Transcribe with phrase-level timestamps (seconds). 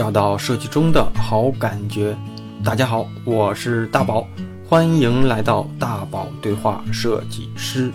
[0.00, 2.16] 找到设计中的好感觉。
[2.64, 4.26] 大家好，我是大宝，
[4.66, 7.92] 欢迎来到大宝对话设计师。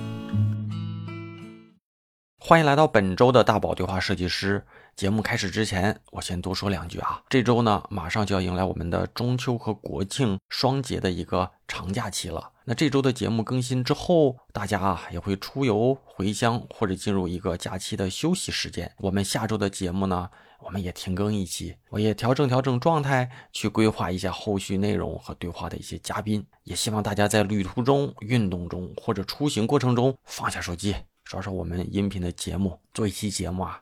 [2.37, 4.63] 欢迎来到本周的大宝对话设计师。
[4.95, 7.23] 节目开始之前，我先多说两句啊。
[7.27, 12.51] 这周呢，马上就要迎来我们的中秋和国庆双节的一个长假期了。
[12.65, 18.91] 那这周的节目更新之后，大家啊也会出游回乡或者进入一个假期的休息时间。
[18.99, 20.29] 我们下周的节目呢，
[20.65, 26.43] 我们也停更一期，我也调整调整状态，去规划一下后续内容和对话的一些嘉宾。
[26.63, 32.79] 也希望大家在旅途中、运动中或者出行过程中放下手机，刷刷我们音频的节目。
[32.95, 33.79] 做一期节目啊。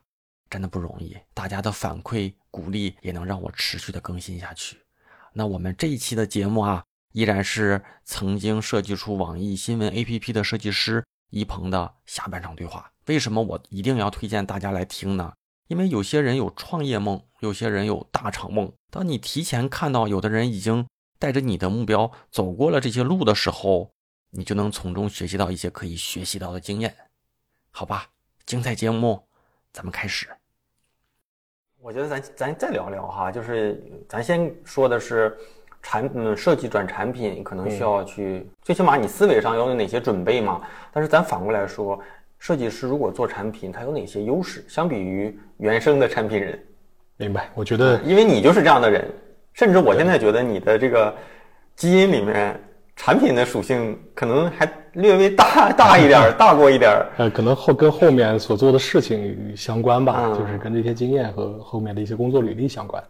[0.49, 4.77] 真的不容易，大家的反馈鼓励也能让我持续的更新下去。
[5.31, 12.91] 那我们这一期的节目啊，依然是曾经设计出网易新闻 APP 的设计师一鹏的下半场对话。
[13.07, 15.33] 为什么我一定要推荐大家来听呢？
[15.67, 18.71] 因为有些人有创业梦，有些人有大厂梦。
[18.89, 20.85] 当你提前看到有的人已经
[21.17, 23.91] 带着你的目标走过了这些路的时候，
[24.31, 26.93] 你就能从中学习到一些可以学习到的经验。
[27.71, 28.07] 好吧，
[28.45, 29.21] 精彩节目，
[29.71, 30.27] 咱们开始。
[31.79, 35.37] 我觉得咱咱再聊聊哈，就是咱先说的是
[35.81, 40.61] 产嗯设计转产品，可能需要去最起码你思维上要有哪些准备嘛。
[40.91, 41.99] 但是咱反过来说，
[42.43, 46.59] 设计师如果做产品，他有哪些优势，相比于原生的产品人？
[47.15, 47.49] 明白？
[47.55, 49.09] 我觉得，因为你就是这样的人，
[49.53, 51.15] 甚至我现在觉得你的这个
[51.77, 52.59] 基因里面。
[52.95, 56.91] 产品的属性可能还略微大大一点， 大过一点。
[57.17, 63.03] 呃，可能后跟后面所做的事情相关吧，就是跟这些经验和后面的一些工作履历相关。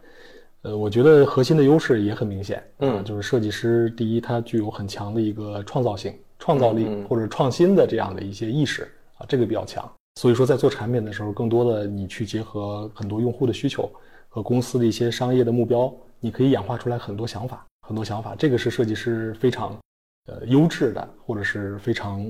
[0.62, 9.88] 呃，我觉得核心的优势也很明显，嗯，就是设计师第一，他具有很强的一个创造性、创造力或者创新的这样的一些意识啊，这个比较强。
[10.20, 13.90] 所以说，在做产品的时候，更多的你去结合很多用户的需求
[14.28, 17.66] 和公司的一些商业的目标，你可以演化出来很多想法。
[17.86, 19.78] 很多想法，这个是设计师非常，
[20.26, 22.24] 呃，优质的，或者是非常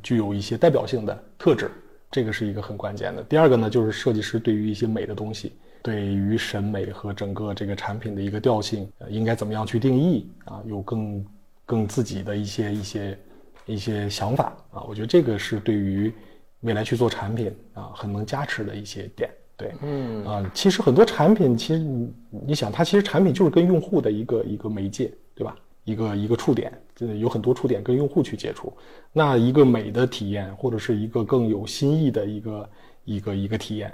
[0.00, 1.68] 具有一些代表性的特质，
[2.12, 3.20] 这个是一个很关键的。
[3.24, 5.52] 第二个呢，就是设计师对于一些美的东西，
[5.82, 11.26] 对于审美和整个这个产品的一个调性，应该怎么样去定义啊，有更
[11.66, 13.18] 更自己的一些一些
[13.66, 16.12] 一些想法啊，我觉得这个是对于
[16.60, 19.30] 未来去做产品啊，很能加持的一些点。
[19.56, 22.12] 对，嗯啊，其实很多产品，其实你
[22.48, 25.56] 你想，它其实产品就是跟用户的一个一个媒介，对吧？
[25.84, 26.72] 一个一个触点，
[27.20, 28.72] 有很多触点跟用户去接触。
[29.12, 32.70] 那一个美的体验，或者是一个更有新意的一个
[33.04, 33.92] 一个一个体验，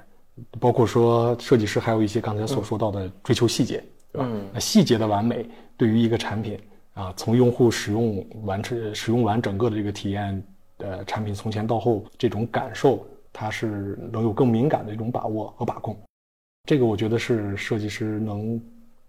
[0.61, 4.31] 包括说设计师还有一些刚才所说到的追求细节，对吧？
[4.55, 5.45] 那细节的完美，
[5.77, 6.57] 对于一个产品
[6.95, 10.43] 啊，从用户使用完成使用完整个的这个体验，
[10.79, 13.07] 呃，产品从前到后这种感受。
[13.33, 15.97] 它是能有更敏感的一种把握和把控，
[16.65, 18.61] 这个我觉得是设计师能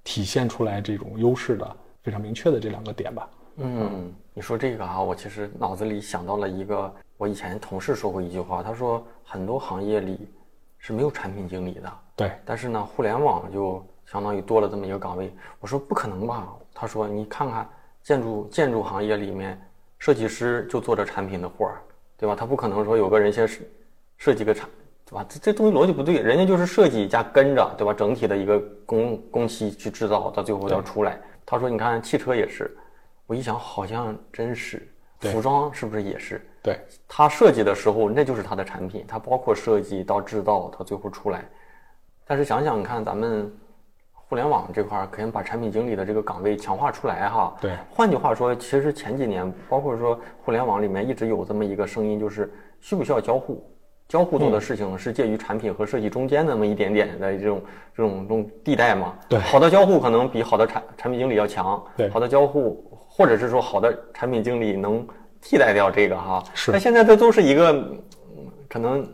[0.03, 3.29] 体现出来这种优势的非常明确的这两个点吧。
[3.55, 10.29] 嗯，你说这个啊，我其实脑子里想到了一个，我以前同事说过一句话，他说很多行业里
[10.77, 11.91] 是没有产品经理的。
[12.15, 12.31] 对。
[12.45, 15.33] 但是呢，互联网就相当于多了这么一个岗位。
[15.59, 16.47] 我说不可能吧？
[16.73, 17.69] 他说你看看
[18.03, 19.59] 建筑建筑行业里面，
[19.99, 21.81] 设计师就做着产品的活儿，
[22.17, 22.35] 对吧？
[22.35, 23.61] 他不可能说有个人先设。
[24.17, 24.69] 设计个产，
[25.03, 25.25] 对吧？
[25.27, 27.91] 这这东西逻辑不对，人家就是设计加跟着，对吧？
[27.91, 31.19] 整体的一个工工期去制造，到最后要出来。
[31.43, 32.69] 他说：“你看汽车也是。”
[33.25, 34.87] 我一想，好像真是。
[35.21, 36.39] 服装是不是也是？
[36.61, 36.79] 对。
[37.07, 41.49] 他设计的时候，那就是他的产品，他包括设计到制造，到最后出来。
[42.27, 43.51] 但是想想，看咱们
[44.31, 47.53] 互联网这块儿，可以把产品经理的这个岗位强化出来，哈。
[47.59, 47.73] 对。
[47.89, 52.49] 换句话说，其实前几年，包括说互联网里面一直有这么一个声音，就是
[52.79, 53.61] 需不需要交互？
[54.07, 57.61] 交互做的事情是介于产品和设计中间那么一点点的这种
[57.93, 59.13] 这种这种地带嘛？
[59.27, 61.83] 对，好的交互可能比好的产产品经理要强。
[61.97, 65.05] 对，好的交互或者是说好的产品经理能
[65.41, 66.41] 替代掉这个哈。
[66.53, 66.71] 是。
[66.71, 67.85] 那现在这都是一个
[68.69, 69.05] 可能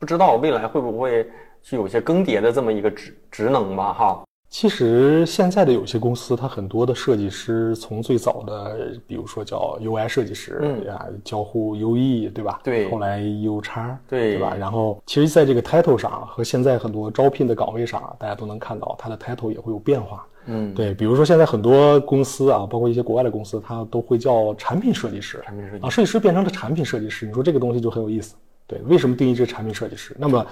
[0.00, 1.30] 不知道未来会不会
[1.62, 4.24] 是有些更迭的这么一个职职能吧哈。
[4.50, 12.58] 其实现在的有些公司，它很多的设计师，从最早的，比如说叫 UI 设计师，嗯呀，交互 UE，对吧？
[12.64, 12.90] 对。
[12.90, 14.54] 后来 U 叉，对，对吧？
[14.58, 20.26] 然后，其实在这个 title 上和现在很多招聘的岗位上，大家都能看到它的 title 也会有变化。
[20.46, 20.94] 嗯，对。
[20.94, 25.42] 比如说现在很多公司啊，包括一些国外的公司，它都会叫产品设计师。
[25.44, 28.34] 产品设计啊，设计师变成了产品设计师，你说这个东西就很有意思。
[28.66, 30.16] 对，为什么定义这产品设计师？
[30.18, 30.44] 那么。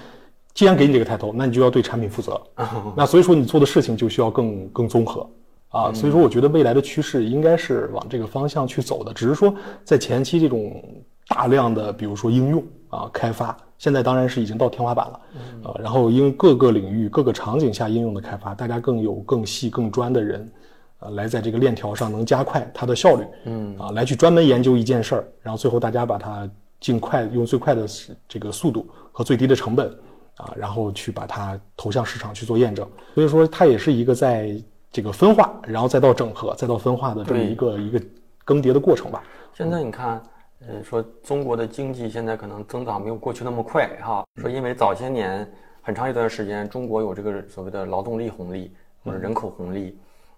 [0.57, 2.41] 既然给你这个抬头，那你就要对产品负责。
[2.97, 5.29] 那所以说你做的事情就需要更更综合
[5.69, 5.93] 啊。
[5.93, 9.13] 所以说我觉得未来的趋势应该是往这个方向去走的。
[9.13, 10.83] 只是说在前期这种
[11.27, 15.19] 大量的，比如说应用啊、开发现在当然是已经到天花板了，
[15.63, 20.51] 啊，然后因为各个领域、各个场景下应用的开发，大家更有更细、更专的人，
[20.97, 26.49] 啊，来在这个链条上能加快它的效率，嗯，啊，来去专门研究一件事儿，然后最后大家把它
[26.79, 27.85] 尽快用最快的
[28.27, 29.95] 这个速度和最低的成本，
[30.37, 32.87] 啊，然后去把它投向市场去做验证。
[33.13, 34.55] 所以说，它也是一个在
[34.91, 38.01] 这个分化，然后再到整合，再到分化的这么一个一个
[38.45, 39.23] 更迭的过程吧。
[39.53, 40.21] 现在你看。
[40.67, 44.25] 呃，说中国的经济现在可能增长没有过去那么快哈。
[44.41, 45.47] 说因为早些年
[45.83, 48.73] 很长一段时间，中国有这个所谓的劳动力红利
[49.03, 49.95] 或者人口红利，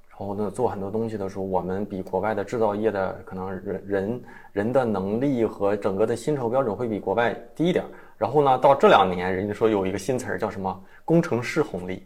[0.09, 4.21] 然后呢做很多东西的时候，我们比国外的制造业的可能人人
[4.51, 7.85] 人的能力和整个的薪酬标准会比国外低一点。
[8.19, 12.05] 然后呢，到这两年，人家说有一个新词儿叫什么工程师红利。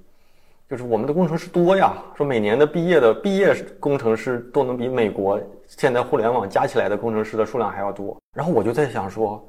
[0.69, 8.15] 就是我们的工程师多呀，说每年的毕业的毕业工程师都能比美国现在互联网加起来的工程师的数量还要多。
[8.35, 9.43] 然后我就在想说，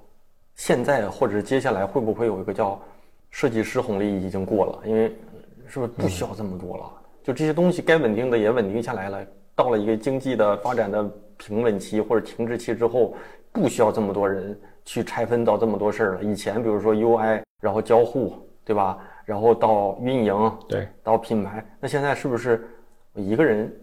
[0.55, 2.81] 现在或者接下来会不会有一个叫
[3.31, 4.81] 设计师红利已经过了？
[4.87, 5.15] 因为
[5.67, 6.91] 是不是不需要这么多了？
[7.23, 9.25] 就这些东西该稳定的也稳定下来了，
[9.55, 13.15] 到了一个经济的发展的平稳期或者停滞期之后，
[13.53, 16.25] 不需要这么多人去拆分到这么多事儿了。
[16.25, 18.35] 以前比如说 UI，然后交互，
[18.65, 18.99] 对吧？
[19.25, 22.69] 然后到运营，对，到品牌，那现在是不是
[23.15, 23.75] 一个人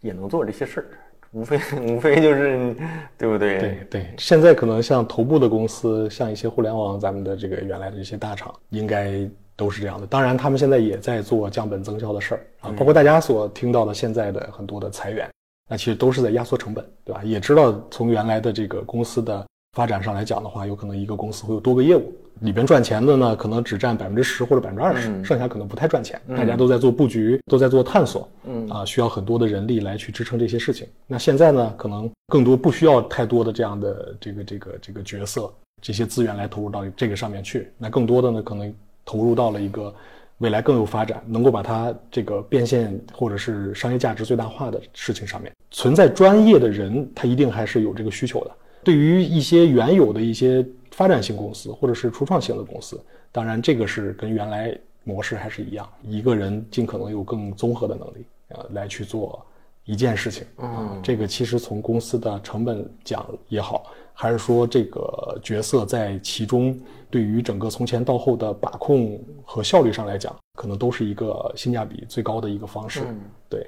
[0.00, 0.86] 也能做这些事儿？
[1.32, 2.76] 无非 无非就是，
[3.18, 3.58] 对不对？
[3.58, 10.06] 对对，现在可能像头部的公司，像一些互联网，咱们的这个原来的这些大厂，应该都是这样的。
[10.06, 15.28] 当然，他们现在也在做降本增效的事儿啊，包括大家所听到的现在的很多的裁员，
[15.68, 17.20] 那其实都是在压缩成本，对吧？
[17.24, 22.12] 也知道从原来的这个公司的发展上来讲的话，有可能一个公司会有多个业务。
[22.40, 26.20] 里边赚钱的呢，可能只占百分之十或者百分之二十，剩下可能不太赚钱。
[26.36, 30.86] 大家都在做布局，都在做探索，嗯啊，需要很多的人力来去支撑这些事情。
[31.06, 37.70] 那现在呢，可能更多不需要太多的这样的这个这个这个角色，这些资源来投入到这个上面去。
[37.78, 38.72] 那更多的呢，可能
[39.04, 39.94] 投入到了一个
[40.38, 45.52] 未来更有发展，能够把它这个变现或者是商业价值最大化的事情上面。
[45.70, 48.50] 存在专业的人，他一定还是有这个需求的。
[48.84, 50.64] 对于一些原有的一些。
[50.96, 59.44] 发展型公司或者是初创型的公司，当然这个是跟原来模式还是一样，一个人尽可能有更综合的能力，呃，来去做
[59.86, 60.46] 一件事情。
[60.58, 66.78] 嗯，这个其实从公司的成本讲也好，还是说这个角色在其中
[67.10, 73.00] 对于整个从前到后的把控和效率上来讲，可能都是一个性价比最高的一个方式。
[73.48, 73.66] 对，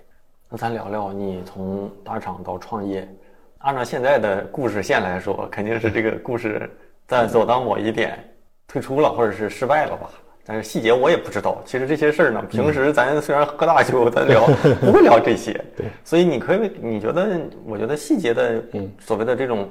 [0.48, 3.12] 那咱聊聊你从大厂到创业，
[3.58, 6.70] 按照现在的故事线来说，肯定是这个故事。
[7.06, 8.18] 在走到某一点，
[8.66, 10.10] 退出了或者是失败了吧？
[10.44, 11.60] 但是细节我也不知道。
[11.64, 14.44] 其实这些事儿呢，平时咱虽然喝大酒，咱聊
[14.80, 15.52] 不会聊这些。
[15.76, 17.40] 对，所以你可以，你觉得？
[17.64, 19.68] 我觉得细节的，嗯，所谓的这种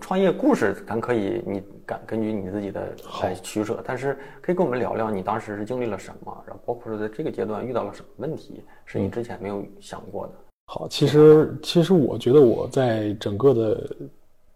[0.00, 3.82] 创业故事，咱可以，你敢根据你自己的来取舍。
[3.84, 10.32] 但是可以跟我们聊聊，你当时是经历了什么，然后包括说在这个阶段遇到了什么问题，是你之前没有想过的。
[10.70, 13.96] 好，其实其实我觉得我在整个的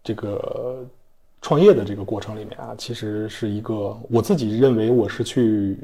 [0.03, 0.85] 这个。
[1.45, 5.77] 创业的这个过程里面啊，其实是一个我自己认为我是去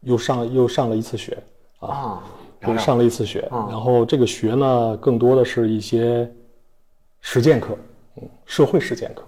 [0.00, 1.40] 又上又上了一次学
[1.78, 2.20] 啊，
[2.66, 6.28] 又上了一次学，然后这个学呢，更多的是一些
[7.20, 7.78] 实践课，
[8.16, 9.22] 嗯，社会实践课。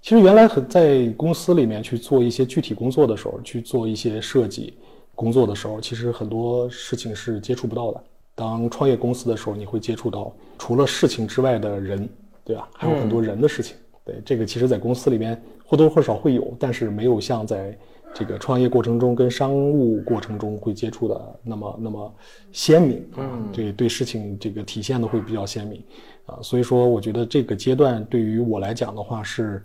[0.00, 4.74] 其实原来很在公司里面去做一些具体工作的时候，去做一些设计
[5.16, 8.04] 工作的时候，其实很多事情是接触不到的。
[8.36, 12.08] 当创业公司的时候，你会接触到除了事情之外的人，
[12.44, 12.68] 对吧？
[12.74, 13.76] 还有很多人的事情。
[14.04, 17.76] 对这个，其实，在公司里面或多或少会有，但是没有像在
[18.14, 22.14] 这个创业过程中跟商务过程中会接触的那么那么
[22.52, 23.26] 鲜明啊。
[23.52, 25.82] 对对，事情这个体现的会比较鲜明
[26.26, 26.38] 啊。
[26.40, 29.60] 所以说，我觉得这个阶段对于我来讲的话，是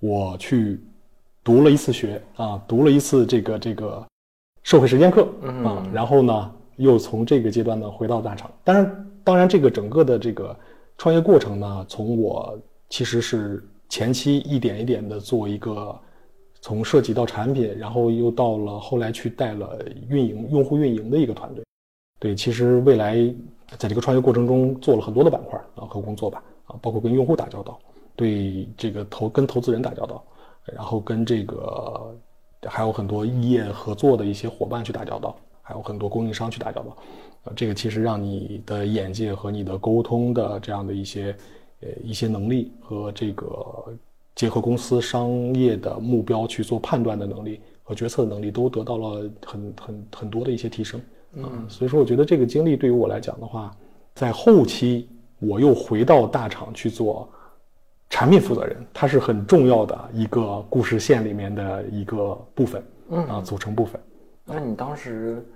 [0.00, 0.78] 我去
[1.42, 4.06] 读了一次学啊，读了一次这个这个
[4.62, 5.26] 社会实践课
[5.64, 8.50] 啊，然后呢，又从这个阶段呢回到大厂。
[8.64, 10.56] 当然，当然，这个整个的这个
[10.98, 13.62] 创业过程呢，从我其实是。
[13.88, 15.96] 前期一点一点的做一个，
[16.60, 19.78] 从设计到产品，然后又到了后来去带了
[20.08, 21.64] 运营、用户运营的一个团队。
[22.18, 23.14] 对，其实未来
[23.78, 27.78] 在这个创业过程中做了很多的板块啊和工作吧啊，包括跟用户打交道，
[28.16, 30.20] 对这个投跟投资人打交道，
[30.64, 32.12] 然后跟这个
[32.66, 36.96] 还有很多业合作的一些伙伴去打交道，还有很多供应商去打交道。
[37.44, 41.36] 呃，这个其实让你的眼界和你的沟通的这样的一些。
[41.82, 43.46] 呃，一些能力和这个
[44.34, 50.98] 结合公司商业的目标去做判断的能力和决策的能力，都得到了很很很多的一些提升。
[51.34, 53.76] 嗯，所以说，我觉得这个经历对于我来讲的话，
[54.14, 55.06] 在后期
[55.38, 57.28] 我又回到大厂去做
[58.08, 64.00] 产品负责人，它是很重要的一个故事线里面的一个部分，嗯啊，组成部分。
[64.46, 65.46] 那你当时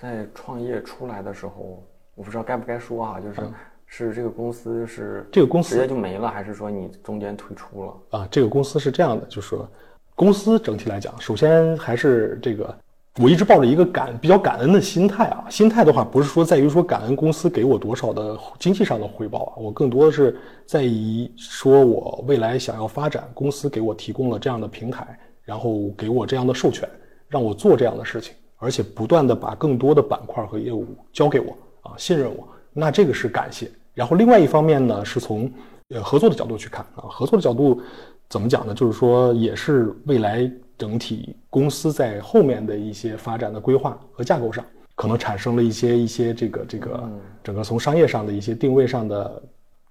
[0.00, 1.82] 在创业出来的时候，
[2.14, 3.50] 我不知道该不该说啊，就是
[3.86, 8.18] 是这个公司是这个公司直接就没了，还是说你中间退出了？
[8.18, 9.68] 啊，这个公司是这样的，就是说
[10.14, 12.74] 公司整体来讲，首先还是这个。
[13.20, 26.88] 我一直抱着一个感比较感恩的心态啊，心态的话不是说在于说感恩公司给我多少的经济上的回报啊，我更多的是在于说我未来想要发展，公司给我提供了这样的平台，然后给我这样的授权，
[27.26, 33.68] 让我做这样的事情，而且不断的把更多的板块和业务交给我啊，信任我，那这个是感谢。
[33.92, 35.50] 然后另外一方面呢，是从
[35.88, 37.82] 呃合作的角度去看啊，合作的角度
[38.28, 38.72] 怎么讲呢？
[38.72, 40.48] 就是说也是未来。
[40.80, 44.64] 整体公司在后面的一些发展的规划和架构上，
[44.94, 47.10] 可能产生了一些一些这个这个
[47.44, 49.42] 整个从商业上的一些定位上的，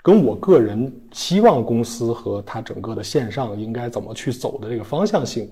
[0.01, 5.47] 跟我个人希望公司和它整个的线上应该怎么去走的这个方向性，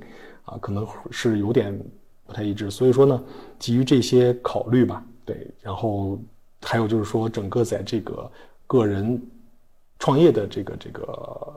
[0.45, 1.79] 啊，可能是有点
[2.27, 2.69] 不太一致。
[2.69, 3.23] 所以说呢，
[3.57, 6.19] 基于这些考虑吧，对，然后
[6.61, 8.31] 还有就是说，整个在这个
[8.67, 9.19] 个人
[9.97, 11.03] 创业的这个这个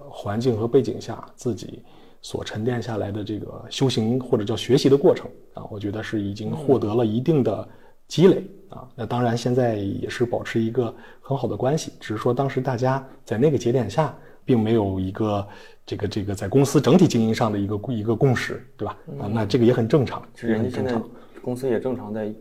[0.09, 1.83] 环境和背景下，自己。
[2.23, 7.67] 所沉淀下来的这个修行或者叫学习的过程啊，我觉得是已经获得了一定的
[8.09, 8.87] 积累啊。
[8.95, 15.49] 那当然现在也是保持一个很好的关系，只是说当时大家在那个节点下，并没有一个
[15.91, 18.97] 这个这个在公司整体经营上的一个一个共识，对吧？
[19.19, 20.23] 啊，那这个也很正常。
[20.35, 20.95] 其实人家现在
[21.43, 22.33] 公司也正常在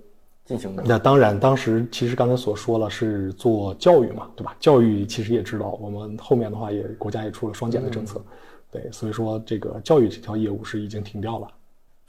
[0.46, 0.84] 进行的。
[0.86, 4.56] 那当然，当时其实刚才所说了是做教育嘛，对吧？
[4.60, 8.24] 教育其实也知道，我们后面的话也国家也出了双减的政策。
[8.70, 11.48] 对，所以说这个教育这条业务是已经停掉了。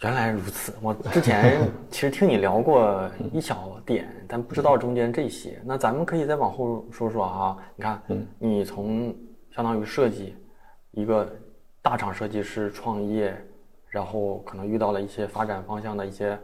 [0.02, 1.58] 原来如此，我之前
[1.90, 5.58] 其实听你聊过一小点，但不知道中间这些。
[5.64, 7.56] 那咱们可以再往后说说啊。
[7.76, 8.02] 你看，
[8.38, 9.14] 你从
[9.54, 10.34] 相当于设计
[10.92, 11.30] 一个
[11.82, 13.36] 大厂设计师创业，
[13.88, 16.38] 然后可能遇到了一些发展方向的一些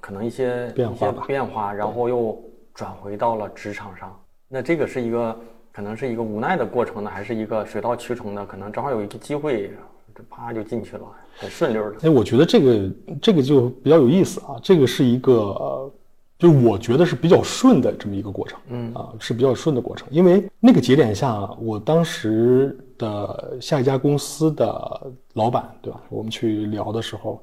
[0.00, 2.42] 可能一些变化变化，然后又
[2.74, 4.18] 转回到了职场上。
[4.48, 5.38] 那这个是一个。
[5.76, 8.46] 可能是一个无奈的过程呢，还是一个水到渠成的？
[8.46, 9.70] 可能正好有一个机会，
[10.14, 11.02] 这啪就进去了，
[11.36, 11.98] 很顺溜的。
[12.04, 14.56] 哎，我觉得这个这个就比较有意思啊。
[14.62, 15.92] 这个是一个，
[16.38, 18.58] 就我觉得是比较顺的这么一个过程。
[18.68, 20.06] 嗯啊，是比较顺的过程。
[20.10, 26.00] 因为那个节点下，我当时的下一家公司的老板，对吧？
[26.08, 27.42] 我们去聊的时候，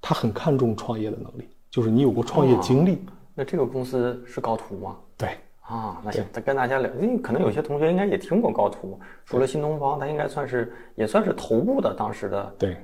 [0.00, 2.98] 他很看重创业的能力，就是你有过创业经历。
[3.34, 4.96] 那这个公司是高途吗？
[5.16, 5.30] 对。
[5.66, 12.76] 啊，那行，再跟大家聊，因为可能有些同学应该也听过高途，除了新东方，它应该算是也算是头部的当时的对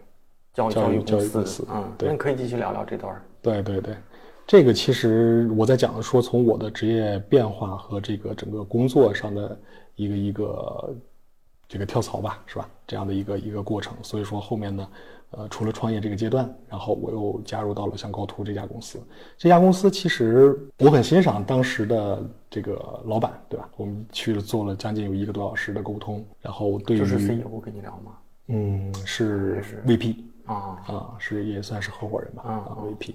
[0.54, 0.98] 教育教育
[1.28, 3.14] 公司，嗯，那可以继续聊聊这段。
[3.42, 3.94] 对对对，
[4.50, 9.56] 这个其实我在讲的说，从我的职业变化和这个整个工作上的
[9.94, 10.96] 一个一个
[11.68, 12.68] 这个跳槽吧，是吧？
[12.84, 14.88] 这样的一个一个过程，所以说后面呢。
[15.30, 19.00] 呃，除了创业这个阶段，然后我又加入到了像高途这家公司。
[19.38, 23.68] 这家公司其实我很欣赏当时的这个老板，对吧？
[23.76, 28.12] 我们去了做了将近有一个多小时的沟通，然后对于就是 CEO 跟你聊吗？
[28.48, 30.16] 嗯，是 VP
[30.46, 33.14] 啊啊，是也算是合伙人吧啊 VP。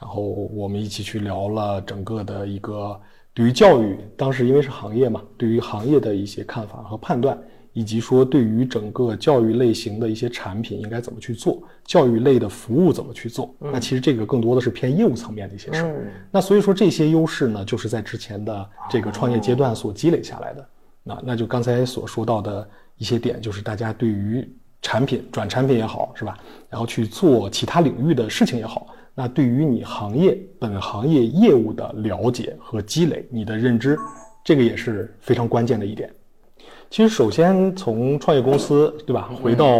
[0.00, 3.00] 然后我们一起去聊了整个的一个
[3.32, 7.38] 对于教育，当时因为是行业嘛，对于行业的一些看法和判断。
[7.72, 16.10] 以及说对于整个教育类型的一些产品应该怎么去做，教育类的服务怎么去做，那其实这个更多的是偏业务层面的一些事儿。
[16.30, 20.66] 那所以说这些优势呢，就是在之前的这个创业阶段所积累下来的。
[21.02, 24.50] 那那就刚才所说到的一些点，就是大家对于
[24.80, 26.38] 产品转产品也好，是吧？
[26.70, 28.86] 然后去做其他领域的事情也好，
[29.18, 33.98] 那对于你行业本行业业务的了解和积累，你的认知，
[34.44, 36.12] 这个也是非常关键的一点。
[36.90, 39.30] 其实，首先从创业公司，对吧？
[39.42, 39.78] 回到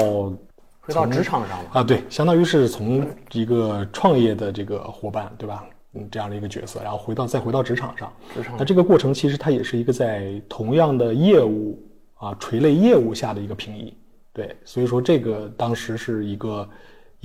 [0.81, 5.67] 回到职场上了啊，对，相当于是从一个创业的这个伙伴，对吧？
[5.93, 8.11] 嗯，这样的一个角色，然后回到再回到职场上。
[8.35, 11.79] 职场那这个过程其实它也是一个在同样的业务
[12.15, 13.93] 啊垂类业务下的一个平移，
[14.33, 16.67] 对，所以说这个当时是一个。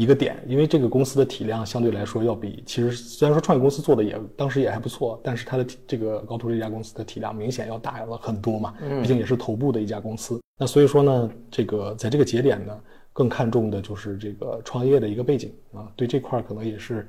[0.02, 10.42] 一个点，因为这个公司的体量相对来说要比其实虽然说创业公司做的也当时也还不错，但是它的这个高途这家公司的体量明显要大了很多嘛，毕竟也是头部的一家公司。
[10.58, 12.76] 那所以说呢，这个在这个节点呢，
[13.14, 17.08] 更看重的就是这个创业的一个背景啊，对这块可能也是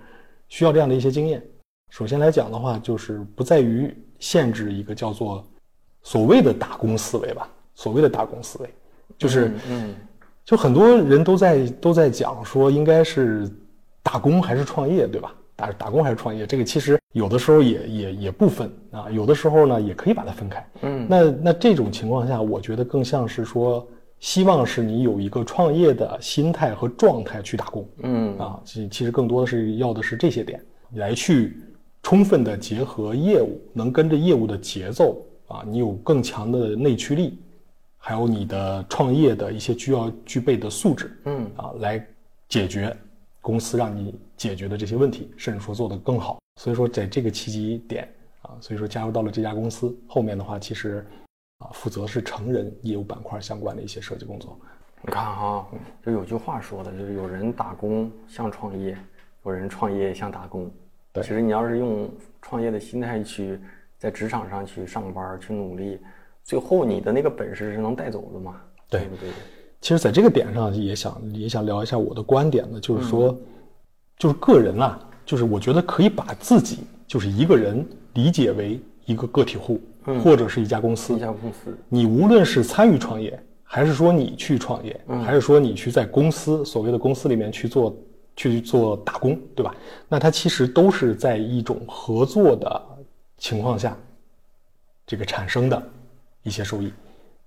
[0.48, 1.42] 需要这样的一些经验。
[1.88, 5.42] 首先来讲的话，就是不在于限制一个叫做
[6.02, 8.68] 所谓的打工思维吧，所谓的打工思维，
[9.16, 9.94] 就是嗯。
[10.44, 13.48] 就很多人都在都在讲说，应该是
[14.02, 15.34] 打工还是创业，对吧？
[15.54, 20.66] 打打工还是创业，这个其实有的时候也也也不分啊，有的时候呢也可以把它分开。
[20.80, 23.86] 嗯，那那这种情况下，我觉得更像是说
[24.18, 27.86] 希望是你有一个创业的心态和状态去打工。
[28.02, 30.60] 嗯啊，其其实更多的是要的是这些点，
[30.94, 31.56] 来去
[32.02, 37.38] 充分的结合业务，能跟着业务的节奏啊，你有更强的内驱力，
[38.04, 41.16] 还有你的创业的一些需要具备的素质。
[41.26, 42.04] 嗯啊，来
[42.48, 42.94] 解决
[43.40, 46.40] 公司让你解决的这些问题，甚至说做得更好。
[46.60, 51.06] 所以说，在这个契机点啊，所以说加入到了这家公司，后面的话其实
[51.58, 54.58] 啊，负责是成人业务板块相关的一些设计工作。
[55.00, 55.64] 你看哈，
[56.04, 58.98] 就有句话说的，就是有人打工像创业，
[59.44, 60.68] 有人创业像打工。
[61.12, 63.60] 对其实你要是用创业的心态去
[63.96, 66.00] 在职场上去上班去努力，
[66.44, 68.56] 最后你的那个本事是能带走的嘛？
[68.90, 69.28] 对对对？
[69.80, 73.36] 其实，在这个点上也想也想聊一下我的观点呢，就是说，
[74.16, 77.84] 就是个人啊，就是我觉得可以把自己就是一个人
[78.14, 79.80] 理解为一个个体户，
[80.22, 81.18] 或者是一家公司一。
[81.18, 87.96] 家公司，你无论是参与创业，还是说你去创业，还是说你去在公司所谓的公司里面去做
[88.36, 89.74] 去做打工，对吧？
[90.08, 92.82] 那它其实都是在一种合作的
[93.36, 93.96] 情况下，
[95.04, 95.82] 这个产生的
[96.42, 96.92] 一些收益，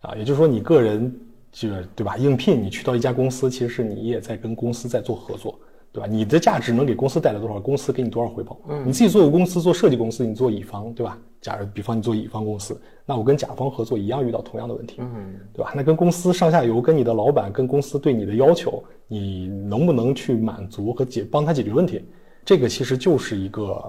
[0.01, 1.13] 啊，也就是说你个人
[1.51, 2.17] 就是对吧？
[2.17, 5.57] 应聘你去到一家公司，其实是你也在跟公司在做合作，
[5.91, 6.07] 对吧？
[6.09, 8.59] 你的价值能给公司带来多少，公司给你多少回报。
[8.69, 11.17] 嗯，你自己做个公司做设计公司，你做乙方，对吧？
[11.41, 15.71] 假如比方你做乙方公司，那我跟甲方合作一样遇到同样的问题，嗯，对吧？
[15.75, 22.03] 那跟公司上下游、跟你的老板、跟公司对你的要求，你能不能去满足和解帮他解决问题？
[22.43, 23.79] 这个其实就是一个，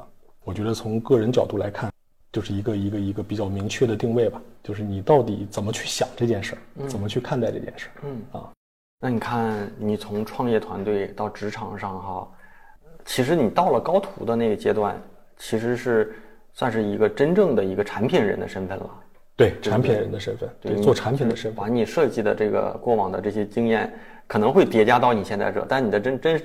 [0.45, 1.91] 我觉得从个人角度来看，
[2.37, 7.93] 就是一个一个一个比较明确的定位吧，就是你到底怎么去想这件事儿，怎么去看待这件事儿。
[8.03, 8.53] 嗯啊，
[9.01, 12.29] 那你看，你从创业团队到职场上哈，
[13.07, 15.01] 其实你到了高途的那个阶段，
[15.39, 16.15] 其实是
[16.53, 18.91] 算是一个真正的一个产品人的身份了。
[19.35, 23.91] 对，产品人的身份，对，你做产品的身份，把你设计的这个过往的这些经验，
[24.27, 26.43] 可能会叠加到你现在这，但你的真真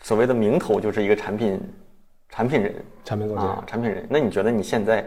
[0.00, 1.60] 所谓的名头就是一个产品
[2.30, 2.74] 产品人
[3.04, 3.46] 产品总监。
[3.46, 4.06] 啊，产品人。
[4.08, 5.04] 那你觉得你现在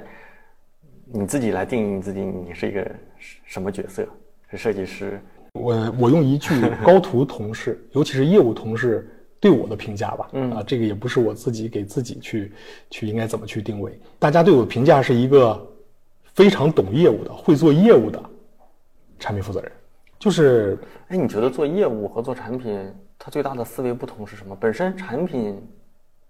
[1.12, 2.86] 你自己来定义你自己，你是一个
[3.46, 4.08] 什么角色？
[4.50, 5.20] 是设计师？
[5.54, 12.52] 我我用一句高途同事， 尤其是业务同事对我的评价吧，嗯啊，这个也不是我自己给自己去
[12.90, 15.68] 去应该怎么去定位，大家对我的评价是一个
[16.34, 18.22] 非常懂业务的、会做业务的
[19.18, 19.72] 产品负责人，
[20.20, 24.56] 就是哎，你觉得做业务和做产品，它最大的思维不同是什么？
[24.56, 25.60] 本身产品，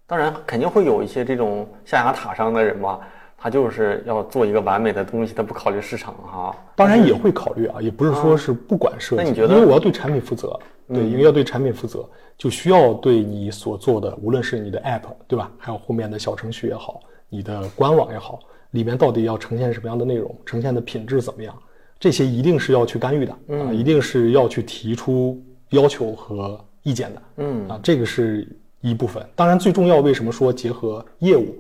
[0.06, 3.00] 当然肯定会有一些这种象牙塔上的人吧，
[3.38, 6.56] 他就是要做一个完美的东西，他不考虑市场哈。
[6.76, 12.04] 当然也会考虑啊，也不是说是不管设计，那你觉得因为我要对产品负责，对，因为要对产品负责，
[12.36, 18.40] 就需要对你所做的，无论是你的 app 对吧，还有后面的小程序也好，你的官网也好，
[18.72, 21.56] 里面到底要呈现什么样的内容，呈现的品质怎么样，
[22.00, 28.48] 这些一定是要去干预的啊，一定是要去提出要求和意见的，嗯啊，这个是
[28.82, 29.24] 一部分。
[29.36, 31.56] 当然，最重要，为什么说结合业务？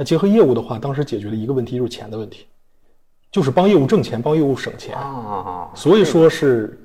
[0.00, 2.46] 那结合业务的话，当时解决了一个问题，就是钱的问题，
[3.30, 4.96] 就是帮业务挣钱，帮业务省钱。
[4.96, 6.80] 啊，所以说是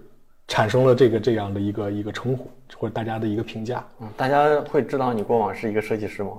[0.50, 2.46] 产生了这个这样的一个一个称呼，
[2.78, 3.82] 或者大家的一个评价。
[4.02, 6.32] 嗯大家会知道你过往是一个设计师吗？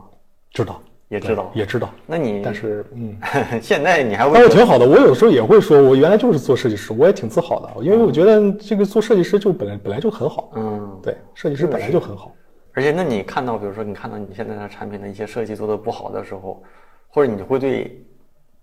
[0.51, 1.89] 知道，也知道也知道。
[2.05, 3.17] 那你但是，嗯，
[3.63, 4.87] 现在你还但会我挺好的。
[4.87, 10.51] 我有时候也会说，我原来就是做设计师，我也挺自豪的，因为我觉得这个做设计师就本来本来就很好。
[10.57, 12.35] 嗯，对，设计师本来就很好。
[12.77, 16.63] 而且，那你看到，比如说你看到你现在的产品的一些设计做的不好的时候，
[17.09, 18.05] 或者你会对，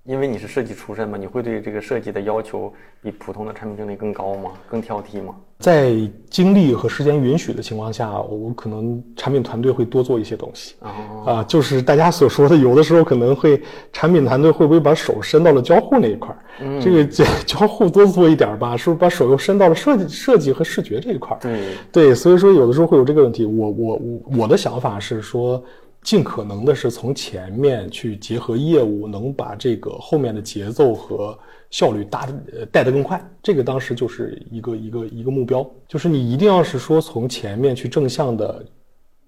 [0.06, 4.52] 因为你是设计出身嘛，你会对这个设计的要求比普通的产品经理更高吗？
[4.70, 5.34] 更挑剔吗？
[5.60, 5.94] 在
[6.30, 10.76] 精力和时间允许的情况下，我可能产品团队会多做一些东西。
[10.82, 13.62] 哦，啊，就是大家所说的，有的时候可能会
[13.94, 16.38] 产品团队会不会把手伸到了交互那一块儿？
[16.60, 21.40] 嗯这个这 交互多做一点儿吧，是不是把手又伸到了设计设计和视觉这一块儿？
[21.40, 21.62] 对，
[21.94, 23.46] 对，所以说有的时候会有这个问题。
[23.46, 25.64] 我我我我的想法是说，
[26.04, 31.38] 尽可能的是从前面去结合业务，能把这个后面的节奏和
[31.70, 33.26] 效率搭呃带得更快。
[33.42, 38.64] 这个当时就是一个一个一个目标，就是你一定要是说从前面去正向的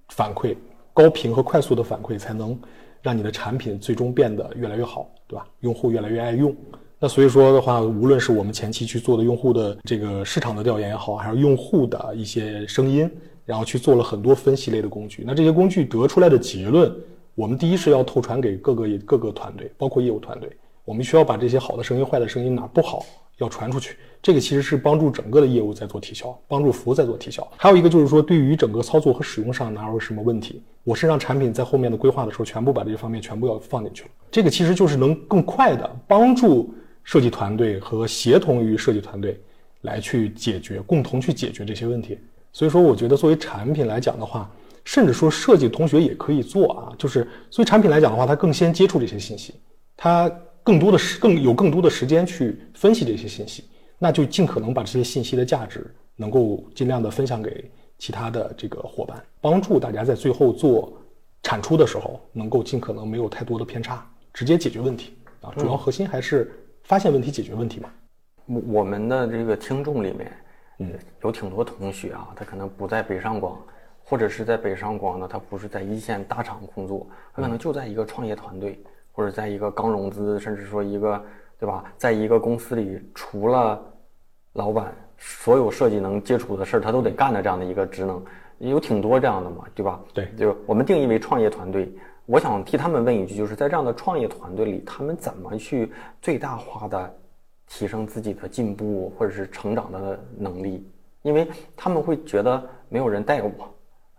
[0.09, 0.55] 反馈，
[0.93, 2.59] 高频和快速的反馈，才能
[3.01, 5.47] 让你的产品最终变得越来越好，对吧？
[5.61, 6.53] 用户越来越爱用。
[6.99, 13.09] 那所以说的话，无论是我们前期去做的用户的这个市场的调研也好，还是用户的一些声音，
[13.45, 15.23] 然后去做了很多分析类的工具。
[15.25, 16.93] 那这些工具得出来的结论，
[17.36, 20.49] 我们第一是要透传给各个各个团队，包括业务团队。
[20.84, 23.03] 我们需要把这些好的声音、坏的声音哪不好
[23.38, 23.97] 要传出去。
[24.21, 27.47] 这个其实是帮助整个的业务在做提效，帮助服务在做提效。
[27.58, 34.10] 还有一个就是说，对于整个操作和使用上哪有什么问题，我是让产品在后面的规划的时候，全部把这些方面全部要放进去了。
[34.29, 36.71] 这个其实就是能更快的帮助
[37.03, 39.39] 设计团队和协同于设计团队
[39.81, 42.19] 来去解决，共同去解决这些问题。
[42.55, 44.49] 所以说，我觉得作为产品来讲的话，
[44.85, 46.95] 甚至说设计同学也可以做啊。
[46.97, 49.53] 就是作为产品来讲的话，他更先接触这些信息，
[49.97, 50.31] 他
[50.63, 53.65] 更多的时更有更多的时间去分析这些信息，
[53.99, 60.93] 那就尽可能把这些信息的价值能够尽量的分享给其他的这个伙伴，帮助大家在最后做
[61.43, 65.51] 产出的时候能够尽可能没有太多的偏差，直接解决问题啊。
[65.57, 66.49] 主要核心还是
[66.83, 67.89] 发现问题、解决问题嘛。
[68.45, 70.31] 我我们的这个听众里面，
[70.79, 70.91] 嗯，
[71.23, 73.57] 有挺多同学啊，他可能不在北上广，
[74.03, 78.77] 或者是在北上广呢，他不是在一线大厂工作，他可能就在一个创业团队，
[79.13, 81.23] 或者在一个刚融资，甚至说一个，
[81.57, 83.81] 对吧，在一个公司里，除了
[84.53, 88.21] 老板，所有设计能接触的事儿，他都得干的这样的一个职能，
[88.59, 89.99] 有挺多这样的嘛，对吧？
[90.13, 91.89] 对，就我们定义为创业团队，
[92.25, 97.15] 我想替他们问一句，就是在这样的创业团队里，他们怎么去最大化的？
[97.77, 100.89] 提升自己的进步或者是成长的能力，
[101.23, 103.51] 因为他们会觉得没有人带我，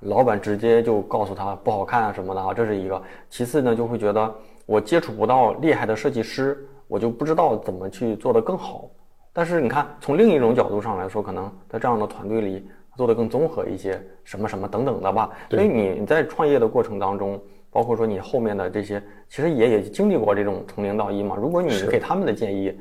[0.00, 3.02] 老板直接就告诉他不好看啊什么的啊，这是一个。
[3.30, 4.34] 其次呢，就会觉得
[4.66, 8.90] 我接触不到厉害的设计师，我就不知道怎么去做得更好。
[9.32, 15.30] 但是你看，从另一种角度上来说，可能在这样的团队里做得更综合一些，什么什么等等的吧。
[15.48, 17.40] 所以你你在创业的过程当中，
[17.70, 21.36] 包括说你后面的这些，其实也也经历过这种从零到一嘛。
[21.36, 22.78] 如果你给他们的建议。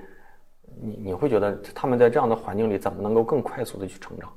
[0.81, 4.29] 你你会觉得他们在这样的环境里怎么能够更快速的去成长？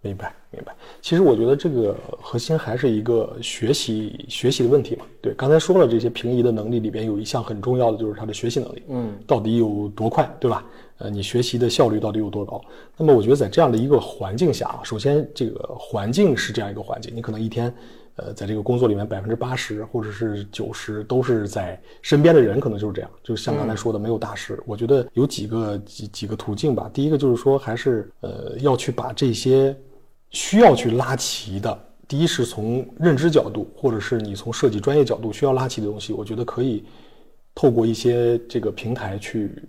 [0.00, 0.72] 明白明白。
[1.02, 5.04] 其实我觉得这个核心还是一个学习学习的问题嘛。
[5.20, 10.64] 对，刚才说了这些平移的能力里边有一项很重要的就是他的学习能力，嗯，到底有多快，对吧？
[10.98, 12.60] 呃，你学习的效率到底有多高？
[12.96, 17.74] 那么我觉得在这样的一个环境下啊，首先这个环境是这样一个环境，你可能一天。
[18.18, 23.08] 呃，在这个工作里面，百分之八十或者是九十都是在身边的人，可能就是这样。
[23.22, 24.60] 就像刚才说的，没有大师。
[24.66, 26.90] 我觉得有几个几几个途径吧。
[26.92, 29.76] 第一个就是说，还是呃要去把这些
[30.30, 31.78] 需要去拉齐的，
[32.08, 36.84] 第一是从认知角度，或者是你从设计专业角度需要拉齐的东西，我觉得可以
[37.54, 39.62] 透过一些这个平台去。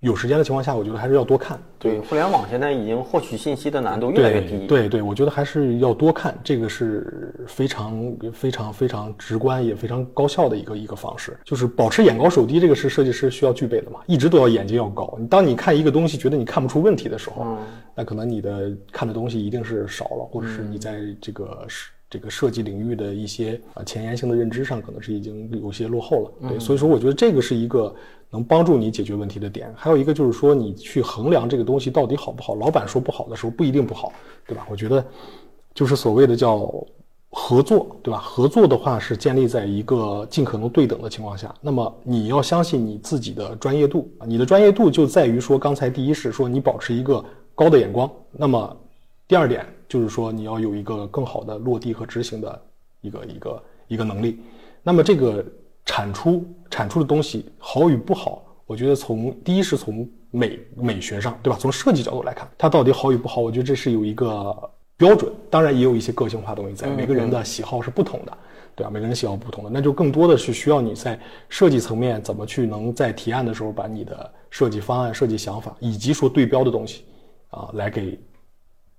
[0.00, 1.58] 有时间的情况下，我觉得还是要多看。
[1.78, 4.66] 对，互联网现在已经获取信息的难度越来越低。
[4.66, 11.36] 对对，我觉得还是要多看，这个是非常非常非常直观也非常高效的一个一个方式。
[11.44, 15.16] 就是保持眼高手低，这个是设计师需要具备的嘛，一直都要眼睛要高。
[15.18, 17.56] 你当你看一个东西觉得你看不出问题的时候，
[17.94, 21.90] 那可能你的看的东西一定是少了，或者是你在这个是。
[22.08, 26.48] 这个设计领域的一些啊前沿性的认知上，可能是已经有些落后了。
[26.48, 27.92] 对，所以说我觉得这个是一个
[28.30, 29.72] 能帮助你解决问题的点。
[29.76, 34.12] 还有一个就是说，你去衡量这个东西到底好不好，老板说不好的时候不一定不好，
[34.46, 34.66] 对吧？
[34.70, 35.04] 我觉得
[35.74, 36.72] 就是所谓的叫
[37.30, 38.18] 合作，对吧？
[38.18, 41.52] 合作的话是建立在一个尽可能对等的情况下。
[41.60, 48.08] 那么你要相信你自己的专业度，你的专业度就在于说，刚才第一是说你保持一个高的眼光。
[48.30, 48.76] 那么
[49.26, 49.66] 第二点。
[49.88, 52.62] 就是说，你要有一个更好的落地和执行的
[53.00, 54.40] 一个一个一个能力。
[54.82, 55.44] 那么，这个
[55.84, 61.58] 产出产出的东西好与不好，我觉得从第一是从美美学上，对吧？
[61.60, 64.54] 从设计角度来看，它到底好与不好，我觉得这是有一个
[64.96, 65.32] 标准。
[65.50, 68.38] 当然，也有一些个性化东西在，每个人的喜好是不同的，
[68.74, 68.90] 对吧？
[68.90, 71.18] 每个人喜好不同的，那就更多的是需要你在
[71.48, 77.04] 设计层面怎么去能在提案的时候把你的设计方案、设计想法以及说对标的东西
[77.50, 78.18] 啊，来给。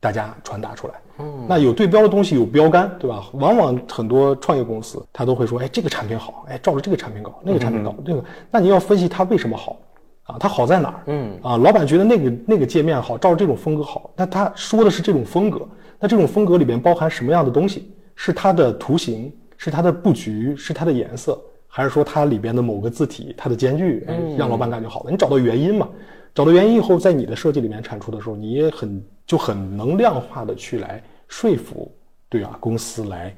[0.08, 3.26] 大家传达出来，嗯，那有对标的东西有标杆，对吧？
[3.34, 9.78] 往往很多创业公司他都会说，哎，这个产品好，哎，照着这个产品搞，那个产品搞，这个，那你要分析它为什么好，
[10.24, 11.04] 啊，它好在哪儿？
[11.08, 15.68] 嗯，啊，老板觉得那个那个界面好，照着这种风格好，那他说的是这种风格，
[16.00, 17.94] 那这种风格里边包含什么样的东西？
[18.16, 25.12] 是它的图形，是它的布局，是它的颜色，还是说它里边的某个字体，它的间距，让老板感觉好了？
[25.12, 25.90] 你找到原因嘛？
[26.34, 31.92] 找到原因以后，在你的设计里面产出的时候，你也很就很能量化的去来说服，
[32.30, 33.36] 对啊，公司来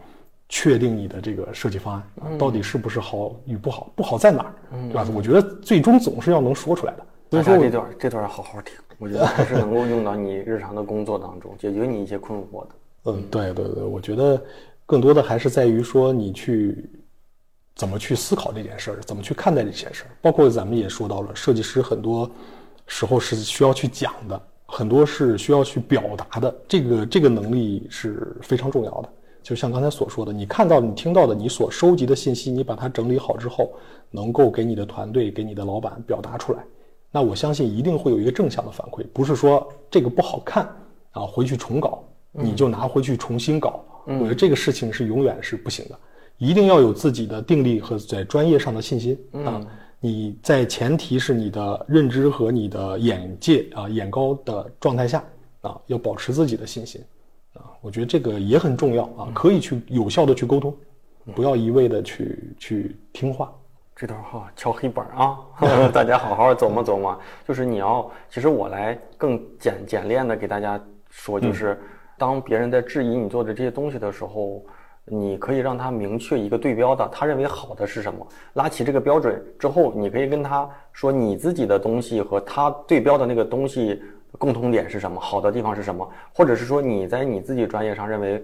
[0.47, 4.53] 确定你的这个设计方案到底是不是好与不好，不好在哪儿，
[4.87, 5.05] 对吧？
[5.15, 7.05] 我觉得最终总是要能说出来的。
[7.31, 12.69] 所以说这段这段要好好听，我觉得还是能够用到你日常的工作当中，解决你一些困惑的。
[13.05, 14.39] 嗯，对对对，我觉得
[14.85, 16.87] 更多的还是在于说你去
[17.75, 22.29] 怎么去思考这件事儿，怎么去看待这件事儿，包括咱们也说到了设计师很多。
[22.91, 29.09] 时候是需要去讲的，很多是需要去表达的，这个这个能力是非常重要的。
[29.41, 33.71] 就像刚才所说的，你看到、你听到的、你所收集的信息，你把它整理好之后，
[34.11, 36.59] 能够给你的团队、给你的老板表达出来，
[37.11, 40.69] 那我相信一定会有一个正向的反馈，不是说这个不好看
[41.11, 43.83] 啊，回去重搞，你就拿回去重新搞。
[44.05, 45.97] 我觉得这个事情是永远是不行的，
[46.37, 49.65] 一定要有自己的定力和在专业上的信心啊。
[50.01, 55.21] 你在前提是你的认知和你的眼界啊眼高的状态下
[55.61, 57.03] 啊，要保持自己的信心
[57.53, 60.73] 啊，我觉得这个也很重要啊，可以去有效的去沟通，
[61.35, 63.53] 不要一味的去去听话。
[63.93, 65.37] 这段话敲黑板啊，
[65.91, 67.19] 大家好好琢磨琢磨。
[67.45, 71.77] 就是你要，其实我来更简简练的给大家说，就是
[72.17, 74.63] 当别人在质疑你做的这些东西的时候。
[75.09, 84.01] 你可以让他明确一个对标的，他认为好的是什么，拉起这个标准之后，你可以跟他说你自己的东西和他对标的那个东西
[84.37, 88.43] 共同点是什么，好的地方是什么，或者是说你在你自己专业上认为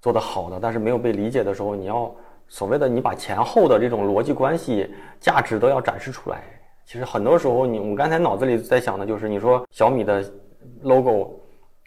[0.00, 2.12] 做的好的，但是没有被理解的时候，你要
[2.48, 6.42] 所谓的你把前后的这种逻辑关系、价值都要展示出来。
[6.84, 10.24] 其实很多时候，你我刚才脑子里在想的就是，你说小米的
[10.82, 11.40] logo，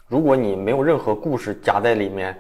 [0.07, 2.35] 如果你没有任何故事夹在里面，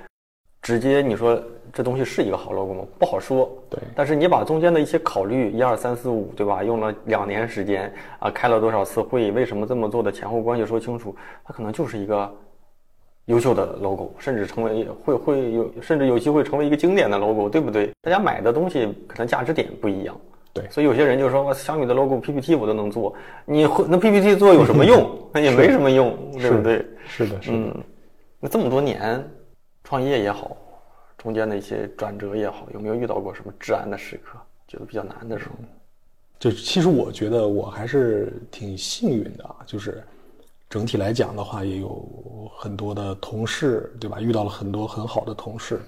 [0.61, 1.39] 直接你说。
[1.73, 2.83] 这东西是一个好 logo 吗？
[2.97, 3.49] 不好说。
[3.69, 6.63] 对，但是你把中间的一些考虑，一二三四五，对吧？
[6.63, 12.31] 用了两年时间啊，开了多少次会，为什么这么做的前后关系说清楚，它可能就是一个
[13.25, 17.91] 优秀的 logo，甚至成为会会有，甚至有机会成为一个经典的 logo，对不对？
[18.01, 20.15] 大家买的东西可能价值点不一样。
[20.53, 23.13] 对，所以有些人就说，小米的 logo PPT 我都能做，
[23.45, 25.07] 你会那 PPT 做有什么用？
[25.31, 26.83] 那也没什么用，对不对？
[27.05, 27.57] 是的，是的。
[27.57, 27.75] 嗯，
[28.39, 29.23] 那这么多年
[29.83, 30.57] 创业也好。
[31.27, 35.55] 中间的一些转折也好，有没有遇到过什么治安的时刻，觉得比较难的时候？
[36.39, 40.01] 就其实我觉得我还是挺幸运的，就是
[40.69, 42.07] 整体来讲的话，也有
[42.55, 44.21] 很多的同事，对吧？
[44.21, 45.81] 遇到了很多很好的同事，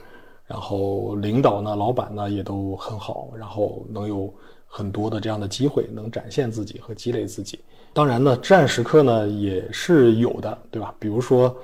[0.46, 4.34] 然后领导呢、老板呢也都很好，然后能有
[4.68, 7.62] 很多的这样的机会，能展现自己和积累自己。
[7.94, 10.94] 当然呢，至暗时刻呢也是有的，对吧？
[11.00, 11.56] 比如说。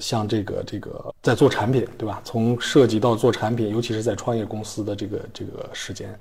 [0.00, 2.20] 像这个这个在做产品，对吧？
[2.24, 6.18] 从设计到做产品，尤其是在创业公司的这个这个时间，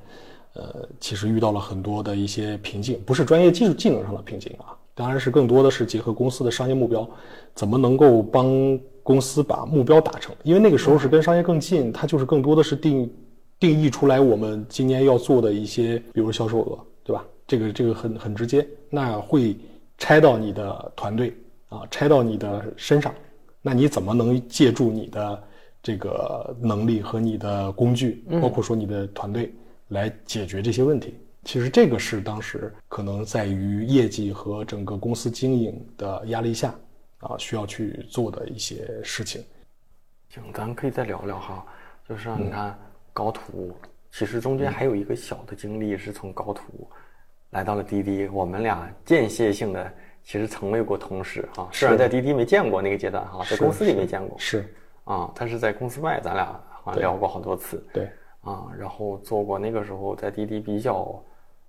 [0.54, 7.08] 呃，其实遇到了很多的一些瓶颈，不是专业技术技能上的瓶颈啊，当然是更多的是结合公司的商业目标，
[7.56, 10.36] 怎么能够帮公司把目标达成？
[10.44, 13.12] 因为那个时候是跟商业更近，它就是更多的是定
[13.60, 17.26] 定义出来我们今年要做的一些，比如销售额，对吧？
[17.46, 19.58] 这个这个很很直接，那会
[19.98, 21.36] 拆到你的团队
[21.68, 23.14] 啊，拆到你的身上。
[23.66, 25.44] 那你怎么能借助你的
[25.82, 29.54] 这个能力和你的工具，包括说你的团队
[29.88, 31.16] 来解决这些问题？
[31.46, 36.76] 其实这个是当时可能在于业绩和整个公司经营的压力下
[37.20, 39.42] 啊，需要去做的一些事情。
[40.28, 41.66] 行，咱可以再聊聊哈，
[42.08, 42.78] 就是你看
[43.14, 43.74] 高途，
[44.12, 46.86] 其实中间还有一个小的经历，是从高途
[47.52, 49.94] 来到了滴滴，我们俩间歇性的。
[50.24, 54.66] 其实成为过同事啊，虽然在滴滴没见过那个阶段哈，在公司里没见过，是
[55.04, 58.10] 啊，但是在公司外咱俩好像聊过好多次，对。
[58.42, 61.18] 啊，然后做过那个时候在滴滴比较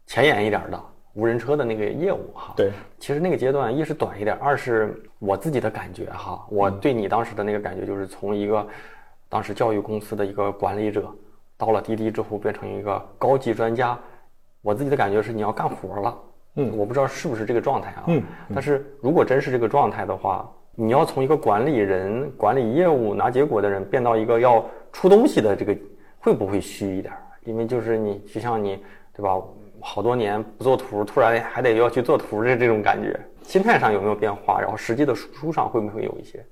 [0.08, 8.66] 前沿一点的无人车的那个业务哈，对，其实那个阶段一是短一点，二是我自己的感觉哈，我对你当时的那个感觉就是从一个
[9.28, 11.08] 当时教育公司的一个管理者，
[11.56, 13.96] 到了滴滴之后变成一个高级专家，
[14.60, 16.18] 我自己的感觉是你要干活了。
[16.56, 18.04] 嗯，我不知道是不是这个状态啊。
[18.06, 18.22] 嗯，
[18.54, 25.76] 但是如果真是这个状态的话，你要从一个管理人、管理业务、拿结果的人，变到一个要出东西的这个，
[26.18, 27.12] 会不会虚一点？
[27.44, 28.78] 因为就是你，就像你，
[29.14, 29.40] 对吧？
[29.80, 34.60] 好多年不做图，突然还得要去做图的这种感觉，心态上有没有变化？
[34.60, 36.42] 然后实际的输出上会不会有一些？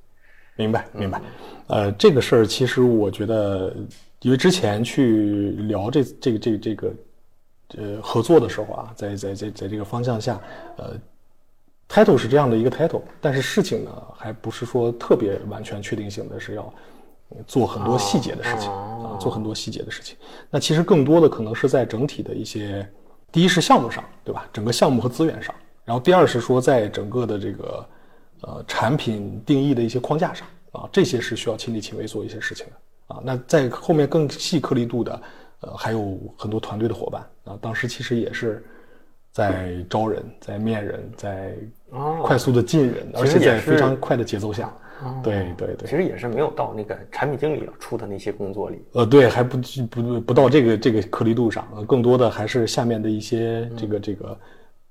[0.57, 1.21] 明白，明白。
[1.69, 3.75] 呃，这个事儿其实我觉得，
[4.21, 6.93] 因为之前去聊这、这个、这、这个。
[7.78, 10.40] 呃，合作的时候啊，在在在在这个方向下，
[10.76, 10.94] 呃
[11.88, 16.72] ，title 是这样的一个 title，但是事情呢，还不是说特别完全确定性的是要
[17.46, 20.16] 做很多细节的事情啊，做很多细节的事情。
[20.50, 22.87] 那其实更多的可能是在整体的一些，
[23.30, 24.46] 第一是项目上，对吧？
[24.52, 25.54] 整个项目和资源上，
[25.85, 27.87] 然后第二是说在整个的这个
[28.42, 33.22] 呃产品定义的一些框架上啊，这些是需要亲力亲为做一些事情的啊。
[33.24, 35.22] 那在后面更细颗粒度的。
[35.62, 38.64] 呃，还有很多团队的伙伴啊，当时其实也是
[39.31, 41.55] 在招人，在面人，在
[42.22, 44.72] 快速的进人，而且在非常快的节奏下，
[45.22, 54.38] 对对对，其实也是没有到那个产品经理要出的那些工作里，呃，对，还不不不到这个这个颗粒度上，更多的还是下面的一些这个这个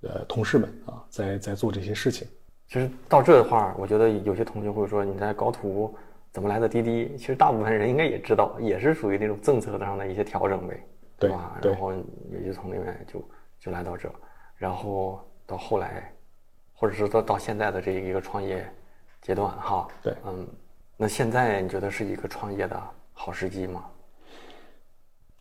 [0.02, 2.28] 呃同事们啊，在在做这些事情。
[2.70, 5.94] 其实到这的话，我觉得有些同学会说你在高途。
[6.32, 7.16] 怎么来的滴滴？
[7.18, 10.84] 其实大部分人应该也知道，也是属于那种政策上的一些调整呗，
[11.20, 11.60] 对吧？
[11.62, 11.94] 然后
[12.32, 13.24] 也就从那边就
[13.60, 14.10] 就来到这，
[14.56, 16.14] 然后到后来，
[16.74, 18.66] 或者是到到现在的这一个创业
[19.22, 19.88] 阶段哈。
[20.02, 20.48] 对，嗯，
[20.98, 22.82] 那现在你觉得是一个创业的
[23.14, 23.86] 好时机吗？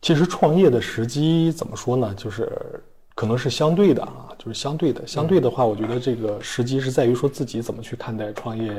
[0.01, 2.13] 其实创业的时机怎么说呢？
[2.15, 2.83] 就是。
[3.13, 5.05] 可能是相对的啊，就是相对的。
[5.05, 8.73] 相对的话，我觉得这个时机是在于说自己怎么去看待创业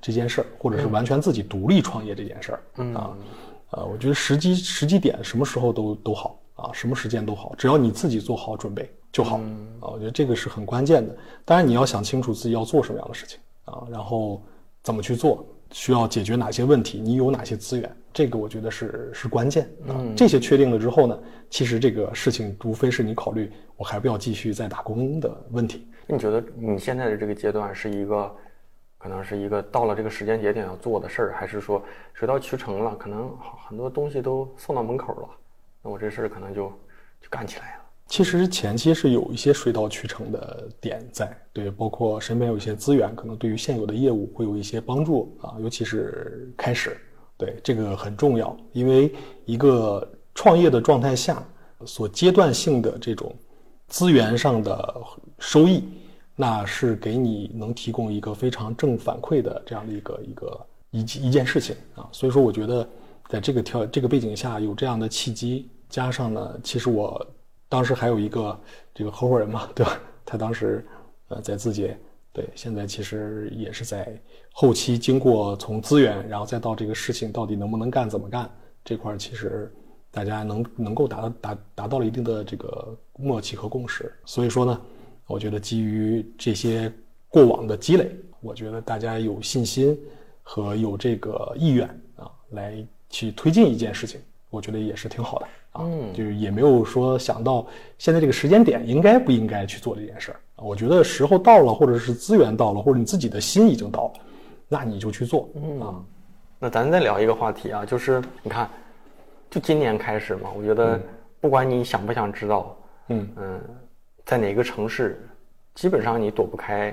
[0.00, 3.16] 这件事儿，或者是完全自己独立创业这件事儿啊。
[3.70, 9.36] 呃，我觉得时机时机点什么时候都都好啊，什么时间都好，只要你自己做好准备就好
[9.80, 9.88] 啊。
[9.92, 11.16] 我觉得这个是很关键的。
[11.44, 14.42] 当然你要想清楚自己要做什么样的事情啊，然后
[14.82, 19.98] 怎么去做，需要解决哪些问题，你有哪些资源，这个我觉得是是关键啊。
[20.16, 21.18] 这些确定了之后呢，
[21.50, 25.86] 其实这个事情无非是你考虑我还不要继续再打工的问题。
[26.06, 28.34] 你觉得你现在的这个阶段是一个？
[28.98, 31.80] 可能是一个到了这个时间节点要做的事儿，还是说
[32.14, 32.96] 水到渠成了？
[32.96, 33.30] 可能
[33.68, 35.28] 很多东西都送到门口了，
[35.82, 36.68] 那我这事儿可能就
[37.20, 37.82] 就干起来了。
[38.06, 46.96] 其实前期是有一些水到渠成的点在，对，包括身边有一些资源，可能对于现有的业务会有一些帮助啊，尤其是开始，
[47.36, 51.42] 对这个很重要，因为一个创业的状态下
[51.84, 53.34] 所阶段性的这种
[53.88, 54.94] 资源上的
[55.40, 55.82] 收益。
[56.38, 62.86] 那是给你能提供一个非常正反馈的这样的一个一个一一件事情啊，所以说我觉得
[63.30, 67.26] 在这个条这个背景下有这样的契机，加上呢，其实我
[67.70, 68.60] 当时还有一个
[68.94, 69.98] 这个合伙人嘛，对吧？
[70.26, 70.86] 他当时
[71.28, 71.98] 呃在字节，
[72.34, 74.06] 对，现在其实也是在
[74.52, 78.46] 后期经过从资源，然后再到这个事情到底能不能干怎么干
[78.84, 79.72] 这块，其实
[80.16, 84.80] 大家能能够达到达达到了一定的这个默契和共识，所以说呢。
[85.28, 86.92] 我觉得基于这些
[87.28, 88.08] 过往的积累，
[88.40, 89.98] 我觉得大家有信心
[90.40, 92.76] 和有这个意愿啊，来
[93.10, 95.82] 去推进一件事情，我觉得也是挺好的啊。
[95.82, 97.66] 嗯，就是也没有说想到
[97.98, 100.62] 现在这个时间点应该不应该去做这件事儿啊。
[100.62, 104.20] 我觉得时候到了，或者是资源到了，或者你自己的心已经到了，
[104.68, 105.50] 那你就去做
[105.80, 105.98] 啊。
[106.60, 108.70] 那咱再聊一个话题啊，就是你看，
[109.50, 111.00] 就今年开始嘛，我觉得
[111.40, 112.76] 不管你想不想知道，
[113.08, 113.60] 嗯嗯。
[114.24, 115.24] 在哪个城市，
[115.74, 116.92] 基本上你躲不开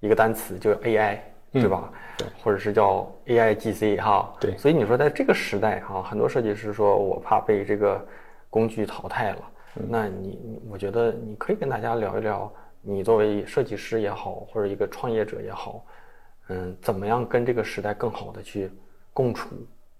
[0.00, 1.18] 一个单词，就 AI，
[1.52, 1.92] 对吧？
[2.18, 4.34] 对，或者是叫 AIGC 哈。
[4.40, 4.58] 对。
[4.58, 8.04] 所以你说在这个时代哈，很多设计师说我怕被这个
[8.50, 9.50] 工具淘汰了。
[9.88, 15.86] 那你，我觉得你可以跟大家聊一聊，你作为设计师也好，或者一个创业者也好，
[16.48, 18.70] 嗯，怎么样跟这个时代更好的去
[19.12, 19.50] 共处，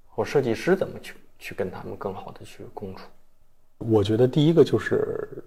[0.08, 3.02] 或设计师怎么去去跟他们更好的去共处？
[3.76, 5.44] 我觉得第一个就是。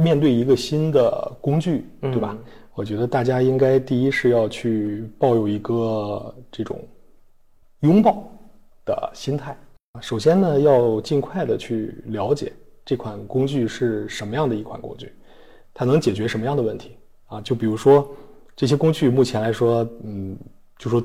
[0.00, 2.38] 面对一个新的工具，对吧？
[2.74, 6.78] 我觉得大家应该第一是要去抱有一个这种
[7.80, 8.30] 拥抱
[8.84, 9.58] 的心态。
[10.00, 12.52] 首先呢，要尽快的去了解
[12.84, 15.12] 这款工具是什么样的一款工具，
[15.74, 17.40] 它能解决什么样的问题啊？
[17.40, 18.08] 就比如说
[18.54, 20.38] 这些工具目前来说，嗯，
[20.78, 21.04] 就说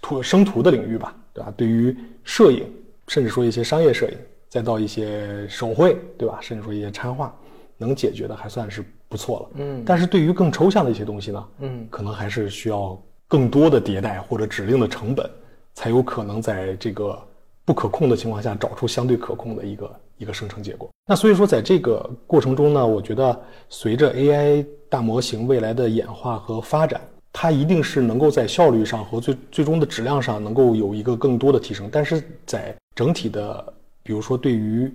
[0.00, 1.52] 图生图的领域吧，对吧？
[1.56, 2.64] 对于摄影，
[3.10, 4.16] 甚至说一些商业摄影，
[4.48, 6.38] 再到一些手绘，对吧？
[6.40, 7.34] 甚至说一些插画。
[7.76, 15.28] 能解决的还算是不错了，嗯，但是对于更抽象的一些东西呢，嗯，可能还是需要更多的迭代或者指令的成本，
[15.72, 17.18] 才有可能在这个
[17.64, 20.90] 不可控的情况下找出相对可控的一个一个生成结果。
[21.06, 27.00] 那所以说，在这个过程中呢，我觉得随着 AI 大模型未来的演化和发展，
[27.32, 34.92] 它一定是能够在效率上和最最终的质量上能够有一个更多的提升，但是在整体的，比如说对于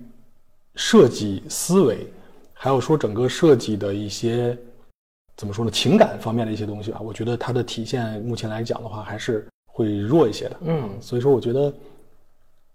[0.76, 2.06] 设计思维。
[2.58, 4.58] 还有说整个设计的一些
[5.36, 5.70] 怎么说呢？
[5.70, 10.60] 情感方面的一些东西吧，我觉得它的体现目前来讲的话还是会弱一些的。
[10.62, 11.72] 嗯，所以说我觉得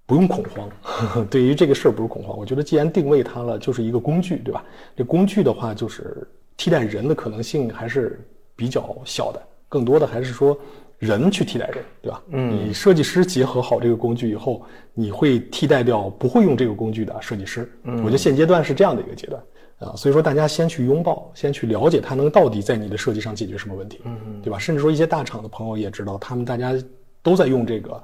[0.05, 2.37] 不用恐慌， 对于这个事儿不用恐慌。
[2.37, 4.63] 我觉得既然定位它了，就是一个工具，对吧？
[4.95, 8.21] 这工具的话，就是替代人的可能性还是
[8.61, 10.55] 比较小的，更多的还是说
[10.99, 12.23] 人去替代人，对吧？
[12.29, 17.73] 嗯，你设计师结合好这个工具以后，你会替代掉不会用这个工具的设计师。
[17.85, 19.43] 嗯，我觉得现阶段是这样的一个阶段。
[19.79, 24.59] 啊，所以说大家先去拥抱，先去了解它能到底在你的设计上解决什么问题，嗯嗯，对吧？
[24.59, 26.75] 甚至说一些大厂的朋友也知道，他们大家
[27.23, 27.99] 都在用这个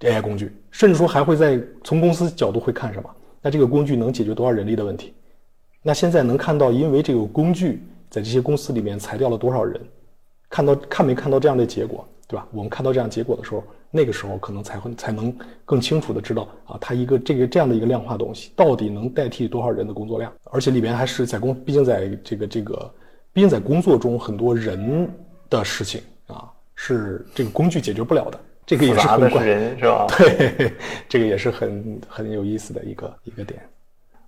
[0.00, 3.08] AI 工具，甚至说还会在从公司角度会看什么？
[3.40, 5.14] 那这个工具能解决多少人力的问题？
[5.82, 9.80] 那现在能看到，因为这个工具在这些公司里面裁掉了多少人？
[10.50, 12.46] 看到看没看到这样的结果，对吧？
[12.52, 13.62] 我们看到这样结果的时候。
[13.90, 22.94] 那个时候可能才会才能更清楚的知道啊，它一个这个这样的一个量化东西到底能代替多少人的工作量，而且里边还是在工，毕竟在这个这个，
[23.32, 25.10] 毕竟在工作中很多人
[25.48, 30.06] 的事情啊，是这个工具解决不了的，这个也是很关人是吧？
[30.18, 30.70] 对，
[31.08, 33.58] 这个也是很很有意思的一个一个点。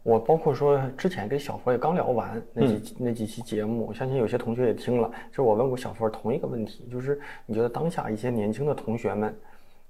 [0.02, 5.10] 我包括说之前跟小佛也刚聊完那几那几期节目，我相信有些同学也听了。
[5.30, 9.34] 就是我问过小佛同一个问题，就是你觉得当下一些年轻的同学们？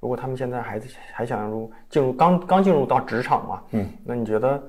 [0.00, 0.80] 如果他们现在还
[1.12, 4.60] 还想入进入刚刚进入到职场嘛，嗯，那你觉得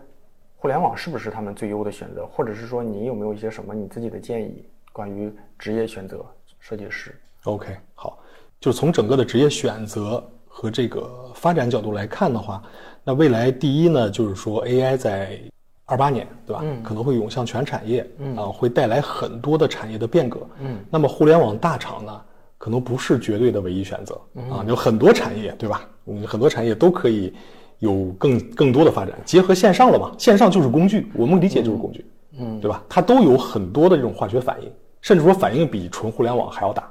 [0.57, 2.25] 互联网是不是他们最优的选择？
[2.27, 6.23] 或者是说，你有没有一些什么你自己的建议，关于职业选择
[6.59, 7.15] 设计师
[7.45, 8.19] ？OK，好，
[8.59, 12.61] 就是从整个的职业选择和这个发展角度来看的话，
[13.03, 15.39] 那未来第一呢，就是说 AI 在
[15.85, 16.61] 二八年，对吧？
[16.63, 20.77] 嗯，可能会涌向全产业，嗯啊，会带来很多的产业的变革，嗯。
[20.89, 22.21] 那么互联网大厂呢，
[22.57, 24.19] 可能不是绝对的唯一选择，
[24.51, 25.87] 啊，有很多产业，对吧？
[26.05, 27.33] 嗯，很多产业都可以。
[27.81, 30.11] 有更更多的发展，结合线上了嘛？
[30.15, 32.05] 线上就是工具，我们理解就是工具，
[32.37, 32.83] 嗯，对吧？
[32.87, 34.71] 它都有很多的这种化学反应，
[35.01, 36.87] 甚至说反应比纯互联网还要大。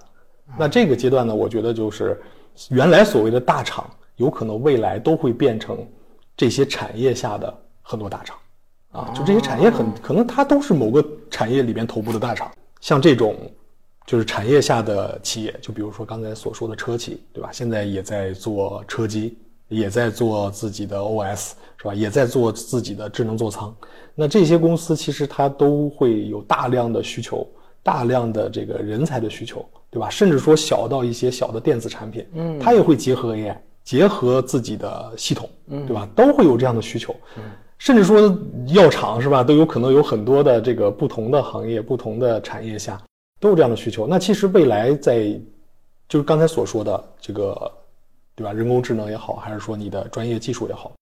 [0.58, 2.20] 那这个阶段呢，我觉得就是
[2.70, 5.78] 原来所谓的大厂，有可能未来都会变成
[6.41, 8.34] 这些产业下的很多大厂，
[8.93, 12.51] 啊，就这些产业很可能它都是某个产业里边头部的大厂。
[12.80, 13.36] 像这种
[14.07, 17.51] 就是产业下的企业，就比如说刚才所说的车企，对吧？
[17.53, 19.36] 现在也在做车机。
[19.68, 21.95] 也在做自己的 OS 是吧？
[21.95, 23.72] 也在做自己的智能座舱。
[24.16, 27.47] 那这些公司其实它都会有大量的需求，
[27.80, 30.11] 大量的这个人才的需求，对吧？
[30.11, 36.08] 甚至说小到一些小的电子产品，嗯，它也会结合 AI，结合自己的系统，嗯，对吧？
[36.14, 37.14] 都会有这样的需求。
[37.36, 37.42] 嗯，
[37.78, 38.36] 甚至说
[38.68, 39.42] 药厂是吧？
[39.42, 43.00] 都有可能有很多的这个不同的行业、不同的产业下
[43.38, 44.06] 都有这样的需求。
[44.06, 45.40] 那其实未来在
[46.08, 47.70] 就是刚才所说的这个。
[48.36, 48.54] 对吧？
[48.54, 50.92] 人工智能也好，还是说你的专业技术也好，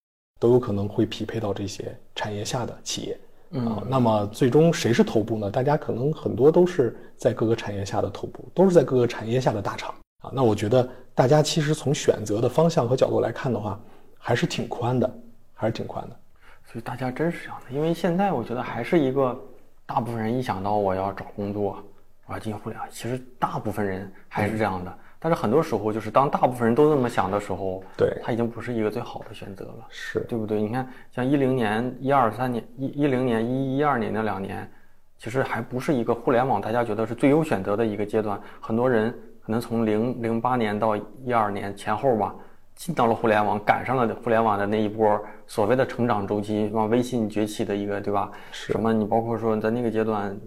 [0.40, 3.20] 都有可能会匹配到这些产业下的企业
[3.60, 3.80] 啊。
[3.88, 5.48] 那么最终谁是头部呢？
[5.48, 10.30] 大家可能很多都是在各个产业下的头部，都是在各个产业下的大厂啊。
[10.32, 13.78] 那我觉得大家其实从选择的方向和角度来看的话，
[14.18, 15.10] 还是挺宽的，
[15.54, 16.16] 还是挺宽的。
[16.64, 19.38] 所以大家真是这样的，因为现在我觉得还是一个
[19.86, 21.82] 大部分人一想到我要找工作，
[22.26, 24.98] 我要进互联网，其实大部分人还是这样的。
[25.20, 30.60] 但是很多时候，就是当大部分人都这么想的时候，对，它已经不是一个最好的选择了，是对不对？
[30.60, 34.70] 你看，像一零年、一二三年、一一零年、一一二年那两年，
[35.18, 38.40] 其实还不是一个互联网大家觉得是最优选择的一个阶段。
[38.60, 39.12] 很多人
[39.48, 42.34] 可能从零零八年到一二年前后吧，
[42.76, 48.30] 进到了互联网，赶上了互联网的那一波所谓的成长周期，什么微信崛起的一个，对吧？
[48.52, 50.38] 什么你包括说在那个阶段，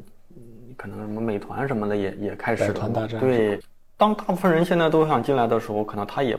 [0.78, 3.60] 可能什么美团什么的也也开始了，对。
[3.98, 6.38] 当大部分人现在都想进来的时候，可能他也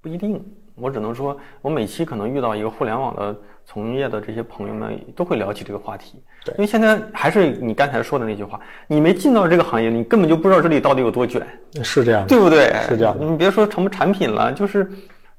[0.00, 0.44] 不一定。
[0.74, 6.22] 我只能说，我每期可能遇到一个互联网的从业的这些朋友们，都会聊起这个话题。
[6.44, 11.46] 对，因为现在还是你刚才说的那句话，你没进到这个行业，你根本就不知道这里到底有多卷。
[11.82, 12.72] 是这样，对不对？
[12.88, 13.16] 是这样。
[13.18, 14.90] 你别说什么产品了，就是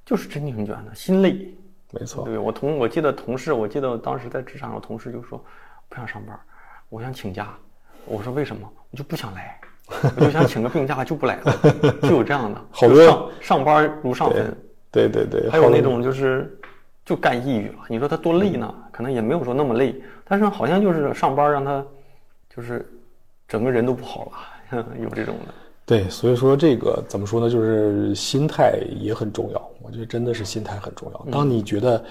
[0.06, 1.54] 就是真挺卷的，心累。
[1.92, 2.24] 没错。
[2.24, 5.44] 对我同我记得同事，我记得当时在职场上，同事就说
[5.90, 6.40] 不想上班，
[6.90, 7.50] 我想请假。
[8.06, 8.68] 我说为什么？
[8.92, 9.58] 我就不想来。
[10.16, 11.54] 我就想请个病假就不来了，
[12.04, 14.58] 就有这样的，好多上上班如上坟，
[14.92, 16.60] 对对对，还有那种就是
[17.06, 17.76] 就干抑郁了。
[17.88, 18.74] 你说他多累呢？
[18.92, 21.84] 可能也没有说那么累，但是好像就是上班让他
[22.56, 22.86] 就是
[23.48, 24.32] 整个人都不好
[24.72, 25.54] 了， 有这种的。
[25.86, 27.50] 对，所以说这个怎么说呢？
[27.50, 29.70] 就是心态也很重要。
[29.82, 31.26] 我觉得真的是心态很重要。
[31.32, 32.04] 当你觉得。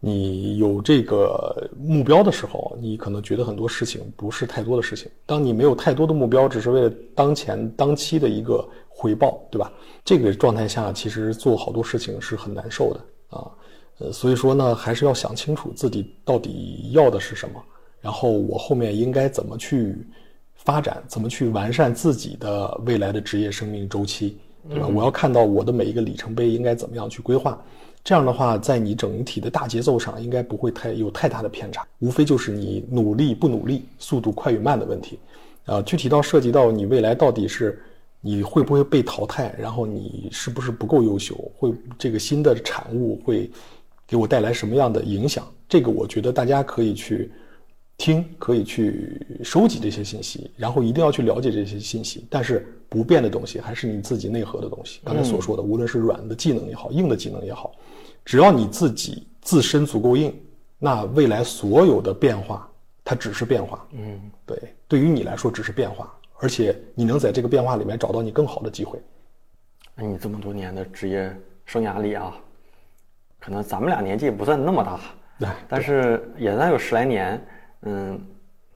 [0.00, 5.10] 你有这个目标的时候，你可能觉得很多事情不是太多的事情。
[5.26, 9.72] 当你没有太多的目标，只是为了当前当期的一个回报，对吧？
[10.04, 13.00] 这个状态下，其实做好多事情是很难受的
[13.36, 13.50] 啊。
[13.98, 17.60] 呃，所以说呢，还是要想清楚自己到底要的是什么，
[18.00, 20.06] 然后我后面应该怎么去
[20.54, 24.38] 发展，怎么去完善自己的未来的职业生命周期，
[24.70, 24.86] 对吧？
[24.86, 27.60] 我要看到我的每一个里程碑应该怎么样去规划。
[28.04, 35.18] 这样的话，在你整体的大节奏上，应该不会太有太大的偏差，无非就是你努力不努力、速度快与慢的问题。
[35.66, 37.78] 啊，具体到涉及到你未来到底是
[38.22, 43.50] 你会不会被淘汰，然后你是不是不够优秀，会这个新的产物会
[44.06, 45.46] 给我带来什么样的影响？
[45.68, 47.30] 这个我觉得大家可以去
[47.98, 52.24] 听，可以去收集这些信息，然后一定要去了解这些信息。
[52.30, 55.00] 但是不变的东西还是你自己内核的东西。
[55.04, 57.72] 刚才所说的，无论是软的技能也好，硬的技能也好。
[58.24, 60.32] 只要你自己自身足够硬，
[60.78, 62.70] 那未来所有的变化，
[63.02, 63.84] 它只是变化。
[63.90, 68.96] 嗯，对，对于你来说只是变化，而且你能在这个变化里面找到你更好的机会。
[69.96, 71.36] 那你这么多年的职业
[71.66, 72.32] 生涯里啊，
[73.40, 75.00] 可能咱们俩年纪也不算那么大，
[75.40, 77.44] 对，但是也算有十来年。
[77.82, 78.20] 嗯，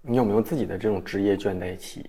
[0.03, 2.09] 你有没有自己的这种职业倦怠期？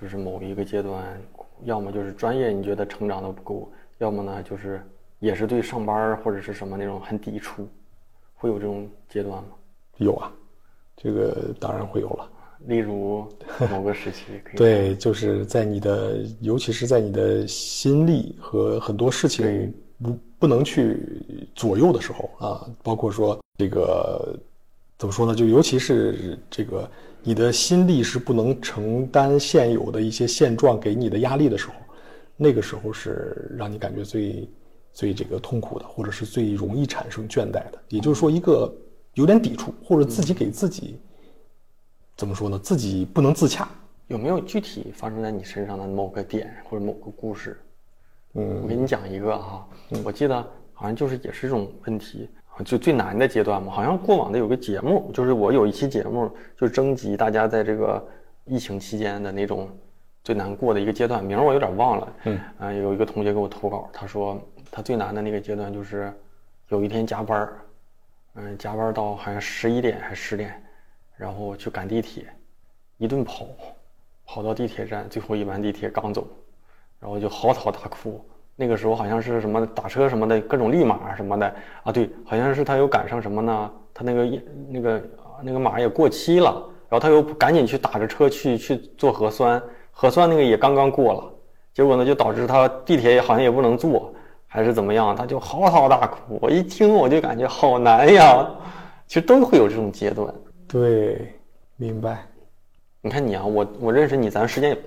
[0.00, 1.20] 就是某一个阶段，
[1.64, 4.80] 要么就是专业你觉得成长的不够，要么呢就是。
[5.20, 7.68] 也是对上班或者是什么那种很抵触，
[8.36, 9.48] 会有这种阶段吗？
[9.96, 10.32] 有啊，
[10.96, 12.30] 这个当然会有了。
[12.66, 13.26] 例如
[13.68, 21.20] 某个时期， 对，就是在你的，尤其是在你的心力和很多事情不不能去
[21.52, 24.38] 左右的时候啊，包括说这个
[24.98, 25.34] 怎么说呢？
[25.34, 26.90] 就尤其是这个
[27.22, 31.74] 你的心力是不能承担现有的一些现状给你的压力的时候，
[32.36, 34.50] 那个时候是让你感觉最
[34.92, 37.78] 最这个痛苦的，或者是最容易产生倦怠的。
[37.88, 38.74] 也就是说，一个
[39.14, 40.98] 有点抵触，或者自己给自己
[42.16, 42.58] 怎么说呢？
[42.58, 43.68] 自己不能自洽。
[44.08, 47.60] 有没有具体发生在你身上的某个点或者某个故事？
[48.34, 49.68] 嗯，我给你讲一个哈，
[50.02, 50.42] 我记得
[50.72, 52.28] 好像就是也是这种问题，
[52.64, 53.72] 就最难的阶段嘛。
[53.72, 58.06] 好像过往的有个节目，就是我有一期节目，就征集大家在这个
[58.44, 59.68] 疫情期间的那种
[60.22, 62.12] 最难过的一个阶段，名我有点忘了。
[62.24, 64.40] 嗯，啊，有一个同学给我投稿，他说
[64.70, 66.12] 他最难的那个阶段就是
[66.68, 67.48] 有一天加班
[68.34, 70.62] 嗯，加班到好像十一点还是十点，
[71.16, 72.26] 然后去赶地铁，
[72.96, 73.46] 一顿跑，
[74.24, 76.26] 跑到地铁站最后一班地铁刚走。
[77.00, 78.20] 然后就嚎啕大哭，
[78.60, 81.54] 那个时候好像是什么打车什么的各种立马什么的
[81.84, 83.70] 啊，对，好像是他又赶上什么呢？
[83.94, 85.02] 他那个那个
[85.44, 86.50] 那个码也过期了，
[86.88, 91.32] 然后他又赶紧去打着车去去做核酸，核酸那个也刚刚过了，
[91.72, 94.12] 结果呢就导致他地铁也好像也不能坐，
[94.48, 96.36] 还是怎么样，他就嚎啕大哭。
[96.40, 98.44] 我一听我就感觉好难呀，
[99.06, 100.34] 其实都会有这种阶段。
[100.66, 101.32] 对，
[101.76, 102.26] 明白。
[103.00, 104.78] 你看你啊，我我认识你，咱时间也。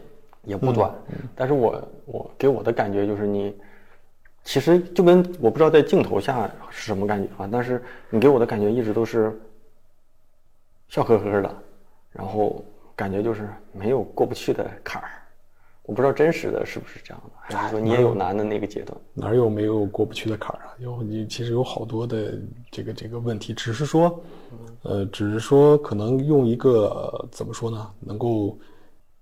[0.43, 0.91] 也不短，
[1.35, 3.55] 但是我我给我的感觉就是你，
[4.43, 9.39] 其实就跟我不知道在镜头下是什么感觉啊，但是你给我的感觉一直都是
[10.87, 11.55] 笑呵呵的，
[12.11, 12.65] 然后
[12.95, 15.09] 感觉就是没有过不去的坎儿，
[15.83, 18.99] 我不知道真实的是不是这样的，还是说你也有难的那个阶段？
[19.13, 20.73] 哪有没有过不去的坎儿啊？
[20.79, 22.33] 有你其实有好多的
[22.71, 24.19] 这个这个问题，只是说，
[24.81, 28.57] 呃，只是说可能用一个怎么说呢，能够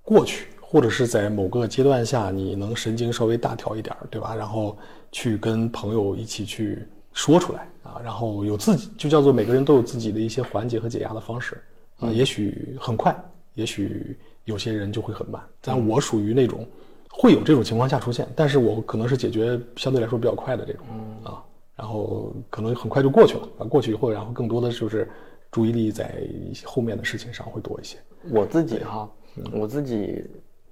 [0.01, 0.47] 过去。
[0.71, 4.35] 或者是在某个阶段下，你能神经稍微大条一点，对吧？
[4.35, 4.77] 然后
[5.11, 11.59] 去跟朋友一起去说出来啊，然后有自己就叫做每个人都有自己的一些缓解和解压的方式
[11.97, 12.11] 啊。
[12.11, 13.19] 也许很快，
[13.55, 14.15] 也许
[14.45, 15.41] 有些人就会很慢。
[15.59, 16.63] 但我属于那种
[17.09, 20.85] 会有这种情况下出现，但是我可能是解决相对来说比较快的这种
[21.23, 21.41] 啊，
[21.75, 23.65] 然后可能很快就过去了啊。
[23.65, 25.09] 过去以后，然后更多的就是
[25.49, 26.21] 注意力在
[26.63, 27.97] 后面的事情上会多一些。
[28.29, 29.09] 我自己哈，
[29.51, 30.23] 我自己。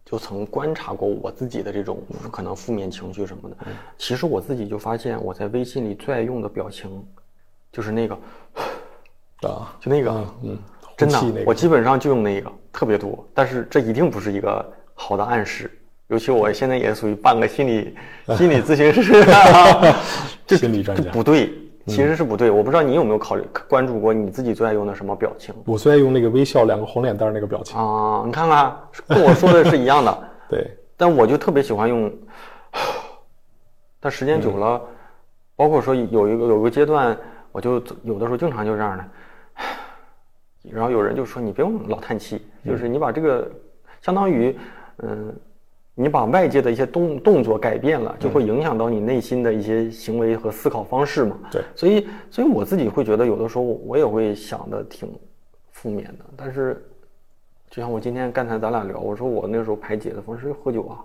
[0.09, 2.01] 就曾观察过我自己的这种
[2.31, 3.57] 可能负面情绪什么的，
[3.97, 7.05] 其实我自己就发现我在微信里最爱用的表情，
[7.73, 8.15] 就是那个，
[9.41, 10.57] 啊，就那个，嗯，
[10.95, 15.69] 真的，我基本上就用那个特别多，但是这一定不是一个好的暗示，
[16.07, 17.93] 尤其我现在也属于半个心理
[18.37, 19.25] 心理咨询师，
[20.55, 21.51] 心理专家，不对。
[21.87, 25.55] 其实是不对，我不知道你有没有考虑关注过你自己最爱用的什么表情？
[25.65, 28.23] 我最爱用那个微笑两个红脸蛋那个表情啊！
[28.25, 28.77] 你看看，
[29.07, 30.29] 跟我说的是一样的。
[30.49, 32.11] 对，但我就特别喜欢用，
[34.01, 34.81] 但时间久了，
[35.55, 37.17] 包括说有一个有个阶段，
[37.51, 39.05] 我就有的时候经常就这样的，
[40.69, 43.49] 然后有人就说你不用老叹气，就是你把这个
[44.01, 44.57] 相当于
[44.97, 45.33] 嗯。
[45.99, 51.35] 你把外界的一些动动作改变了，就会影响到你内心的一些行为和思考方式嘛？
[51.51, 55.11] 对，所以，所以我自己会觉得，有的时候我也会想的挺
[55.71, 56.25] 负面的。
[56.35, 56.87] 但是，
[57.71, 61.03] 就像我今天刚才咱俩聊，我说我那时候排解的方式喝酒啊，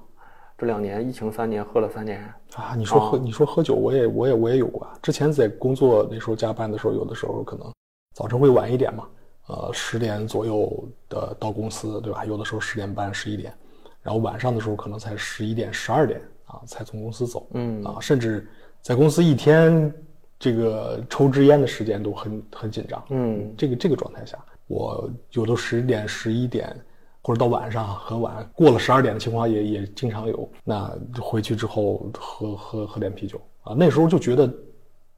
[0.58, 2.22] 这两年疫情三年喝了三年
[2.54, 2.74] 啊。
[2.76, 4.86] 你说喝，你说喝酒，我也我也我也有过。
[5.00, 7.72] 之前在工作那时候加班的时候，有的时候可能
[8.14, 9.08] 早晨会晚一点嘛，
[9.48, 10.70] 呃，十点左右
[11.08, 12.26] 的到公司，对吧？
[12.26, 13.54] 有的时候十点半、十一点。
[14.02, 18.46] 然后晚上的时候可能才十一点、十二点啊，才从公司走，嗯啊，甚至
[18.80, 19.94] 在公司一天
[20.38, 24.36] 这个抽支烟的时间都很很紧张，嗯，这个这个状态下，
[24.66, 26.74] 我有的十点、十一点，
[27.22, 30.50] 或者到晚上很晚，过了十二点的情况也也经常有。
[30.64, 34.52] 那回去之后喝喝喝点啤酒啊，那时候就觉得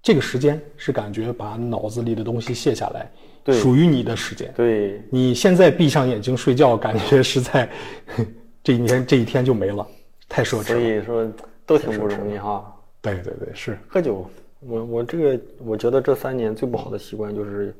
[0.03, 3.11] 这个时间是感觉把脑子里的东西卸下来，
[3.55, 4.53] 属于你的时间。
[4.55, 7.66] 对，你现在闭上眼睛睡觉，感觉是在。
[8.65, 9.87] 这一天这一天就没了，
[10.29, 10.65] 太奢侈。
[10.65, 11.31] 所以说
[11.67, 12.75] 都挺不容易哈。
[13.03, 14.29] 对对对，是喝酒。
[14.67, 17.77] 我我这个我觉得这三年最不好的习惯就是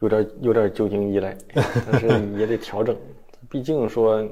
[0.00, 1.34] 有点有点酒精依赖，
[1.90, 2.06] 但是
[2.38, 2.94] 也得调整。
[3.48, 4.22] 毕竟说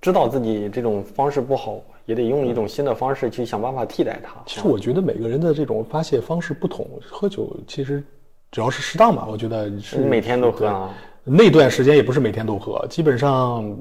[0.00, 4.42] 知道自己这种方式不好，也得用一种新的方式去想办法替代它。
[4.46, 8.02] 其实我觉得每个人的这种发泄方式不同，喝酒其实
[8.50, 10.94] 只要是适当吧，我觉得是每天都喝啊。
[11.22, 13.76] 那段时间也不是每天都喝，基本上。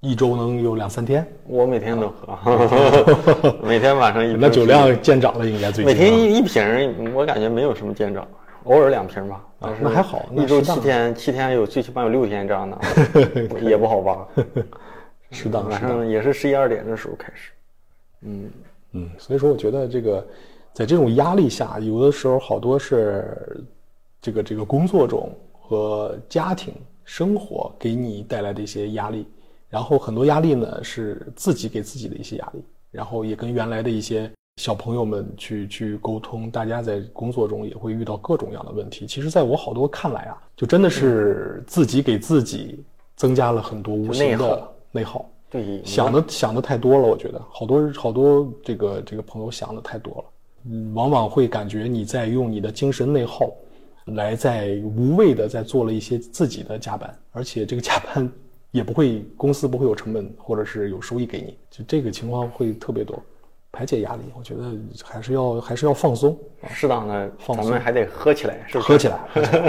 [0.00, 4.32] 一周能有两三天，我每天都喝， 每天晚上一。
[4.40, 5.86] 那酒量见长了，应该最近。
[5.86, 8.26] 每天一一瓶，我感觉没有什么见长，
[8.64, 9.44] 偶尔两瓶吧。
[9.60, 10.24] 啊，那还好。
[10.34, 14.26] 一周七天，七天有最起码有六天这样的， 也不好吧？
[15.30, 15.68] 适当。
[15.68, 17.50] 晚上也是十一二点的时候开始。
[18.22, 18.50] 嗯
[18.92, 20.26] 嗯，所以说我觉得这个，
[20.72, 23.62] 在这种压力下，有的时候好多是
[24.22, 25.30] 这个这个工作中。
[25.72, 26.74] 和家庭
[27.04, 29.24] 生活给你带来的一些压力，
[29.70, 39.06] 然后很多压力呢是自己给自己的一些压力，然后也跟原来的一些小朋友们去去沟通，大家在工作中也会遇到各种各样的问题。
[39.06, 42.84] 其实，在我好多看来啊，就真的是自己给自己
[43.16, 45.24] 增加了很多无形的内耗。
[45.48, 50.24] 对，想的想的太多了，我觉得好多好多这个这个朋友想的太多了，
[50.70, 53.50] 嗯，往往会感觉你在用你的精神内耗，
[54.04, 58.30] 来在无谓的在做了一些自己的加班，而且这个加班
[58.70, 63.20] 也不会公司不会有成本或者是有收益给你，就这个情况会特别多。
[63.72, 64.72] 排解压力，我觉得
[65.04, 66.36] 还是要还是要放松，
[66.68, 69.18] 适当的放松，咱们还得喝起来，是喝起来，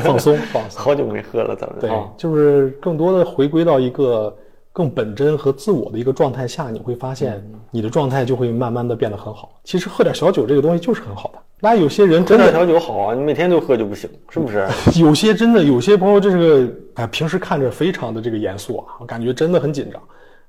[0.01, 0.79] 放松放松。
[0.81, 4.35] 好久没喝了，咱们对，就是更多的回归到一个。
[4.73, 9.59] 更本真和自我的一个状态下，你会发现你的状态就会慢慢的变得很好。
[9.63, 11.41] 其实喝点小酒这个东西就是很好的。
[11.59, 14.67] 那有些人真的小酒好啊，你每天都喝就不行，是不是？
[14.99, 20.01] 有些真的有些朋友这个哎，平时看着非常的这个严肃啊，我感觉真的很紧张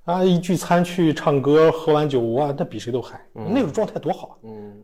[0.04, 0.24] 啊。
[0.24, 4.36] 一聚餐去唱歌，喝完酒哇，那比谁都嗨，那种状态多好啊。
[4.44, 4.82] 嗯，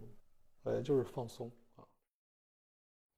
[0.64, 1.80] 呃，就是放松啊。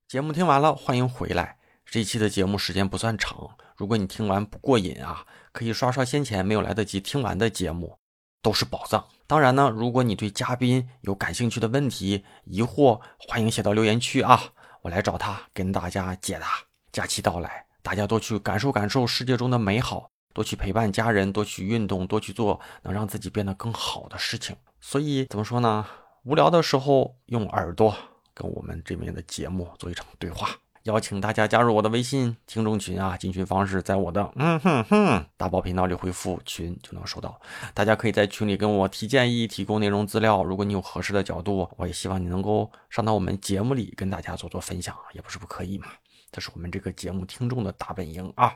[0.07, 1.57] 节目听完了，欢迎回来。
[1.85, 7.99] 这一期的节目时间不算长，如果你听完不过瘾啊，可以刷刷先前没有来得及听完的节目，
[8.43, 9.05] 都是宝藏。
[9.27, 14.41] 当然呢，如果你对嘉宾有感兴趣的问题、疑惑，欢迎写到留言区啊，
[14.83, 16.47] 我来找他跟大家解答。
[16.93, 24.57] 假期到来，大家多去感受感受世界中的美好，多去陪伴家人，多去运动，多去做能让自己变得更好的事情。
[24.81, 25.87] 所以怎么说呢？
[26.25, 27.97] 无聊的时候用耳朵
[28.35, 30.51] 跟我们这边的节目做一场对话。
[30.85, 33.15] 邀请大家加入我的微信听众群啊！
[33.15, 37.39] 进群方式在我的嗯哼哼大宝频道里回复“群”就能收到。
[37.75, 40.43] 大家可以在群里跟我提建议、提供内容资料。
[40.43, 45.89] 如果你有合适的角度，我也希望你能够上到我们节目里跟大家做做分享，也不是不可以嘛。
[46.33, 48.55] 这是我们这个节目听众的大本营啊！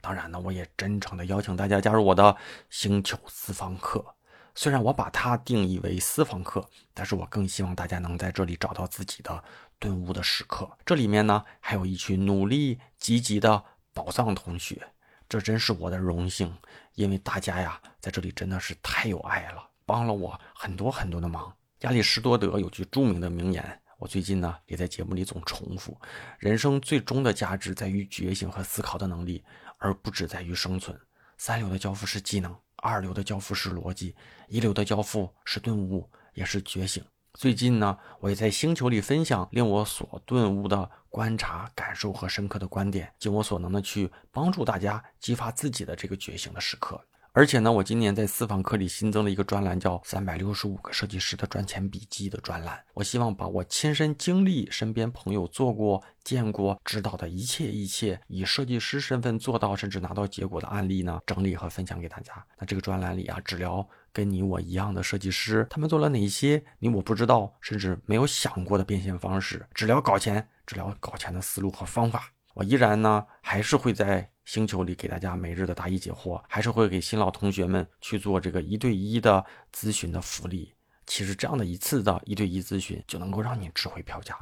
[0.00, 2.34] 当然呢，我也真诚的邀请大家加入我的
[2.70, 4.02] 星球私房课。
[4.54, 9.44] 虽然我把它定义为私房课，但是我更希望大家能在这里找到自己的。
[9.78, 13.62] 顿悟的时刻，这里面呢还有一群努力积极的
[13.92, 14.86] 宝藏同学，
[15.28, 16.56] 这真是我的荣幸，
[16.94, 21.54] 因为大家呀在这里真的是太有爱了，帮了我很多很多的忙。
[21.80, 25.98] 亚里士多德有句著名的名言，我最近呢也在节目里总重复：
[26.38, 29.44] 人生最终的价值在于觉醒和思考的能力，
[29.78, 30.98] 而不只在于生存。
[31.36, 34.16] 三流的交付是技能，二流的交付是逻辑，
[34.48, 37.04] 一流的交付是顿悟，也是觉醒。
[37.36, 46.98] 最近呢，我也在星球里分享令我所顿悟的观察、感受和深刻的观点，尽我所能的去帮助大家激发自己的这个觉醒的时刻。
[47.32, 52.82] 而且呢，我今年在私房课里新增了一个专栏，叫《三百六十五个设计师的赚钱笔记》的专栏。
[52.94, 62.32] 我希望把我亲身经历、身边朋友做过、见过、知道的一切一切，以设计师身份做到甚至拿到结果的案例呢，整理和分享给大家。
[62.58, 63.86] 那这个专栏里啊，只聊
[64.16, 72.32] 跟你我一样的设计师，他们做了哪些你我不知道甚至没有想过的变现方式，只聊搞钱，只聊搞钱的思路和方法。
[72.54, 74.30] 我依然呢，还是会在。
[74.46, 79.44] 星球里给大家每日的答疑解惑，还是会给新老同学们去做这个一对一的
[79.74, 80.72] 咨询的福利。
[81.04, 84.38] 其实这样的一次的一对一咨询就能够让你值回票价。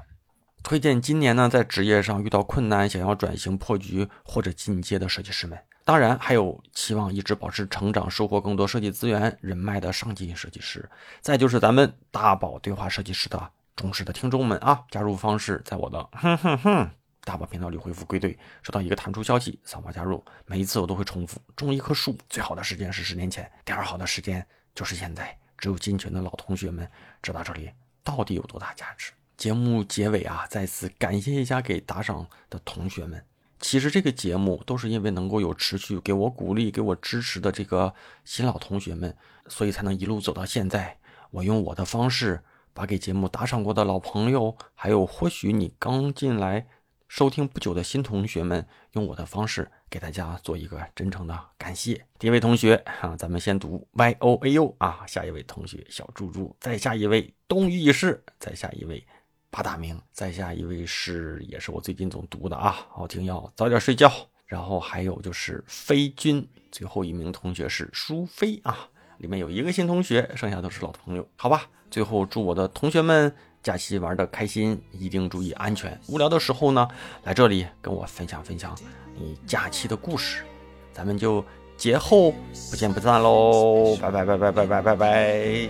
[0.62, 10.89] 推荐今年呢在职业上遇到困难、想要转型破局或者进阶的设计师们，当然还有期望一直保持成长、收获更多设计资源人脉的上进设计师。
[11.20, 16.91] 再就是咱们大宝对话设计师的忠实的听众们啊，加入方式在我的哼哼哼。
[17.22, 20.22] 大宝频道里回复归队，收到一个弹出消息，扫码加入。
[20.47, 25.37] 每一次我都会重复：种一棵树最好的时间是十年前，第二好的时间就是现在。
[25.57, 26.87] 只有进群的老同学们
[27.22, 27.70] 知道这里
[28.03, 29.12] 到底有多大价值。
[29.37, 33.24] 节目结尾啊，再次感谢一下给打赏的同学们。
[33.65, 39.17] 其实这个节目都是因为能够有持续给我鼓励、给我支持的这个新老同学们，
[39.49, 40.99] 所以才能一路走到现在。
[41.31, 42.43] 我用我的方式，
[42.75, 46.67] 把给节目打赏过的老朋友，还有或许你刚进来。
[47.09, 52.05] 收听不久的新同学们，用我的方式给大家做一个真诚的感谢。
[52.19, 59.07] 第一位同学啊，咱们先读 Y O A U 啊，下一位同学小猪猪，再下一位东隅已逝，再下一位
[59.55, 64.11] 八大名，再下一位是也是我最近总读的啊，好听要早点睡觉。
[64.46, 68.88] 然后还有就是飞君，最后一名同学是舒飞啊，
[69.18, 71.68] 里面有一个新同学，剩下都是老朋友，好吧。
[71.88, 73.32] 最后祝我的同学们。
[73.62, 75.98] 假期玩的开心，一定注意安全。
[76.09, 76.86] 无聊的时候呢，
[77.22, 78.76] 来这里跟我分享分享
[79.14, 80.44] 你假期的故事。
[80.92, 81.42] 咱们就
[81.74, 82.30] 节后
[82.70, 83.96] 不见不散喽！
[83.96, 85.68] 拜拜拜拜拜拜拜拜。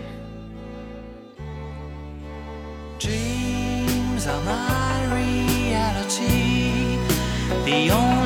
[4.26, 6.96] Are my reality,
[7.66, 8.23] the only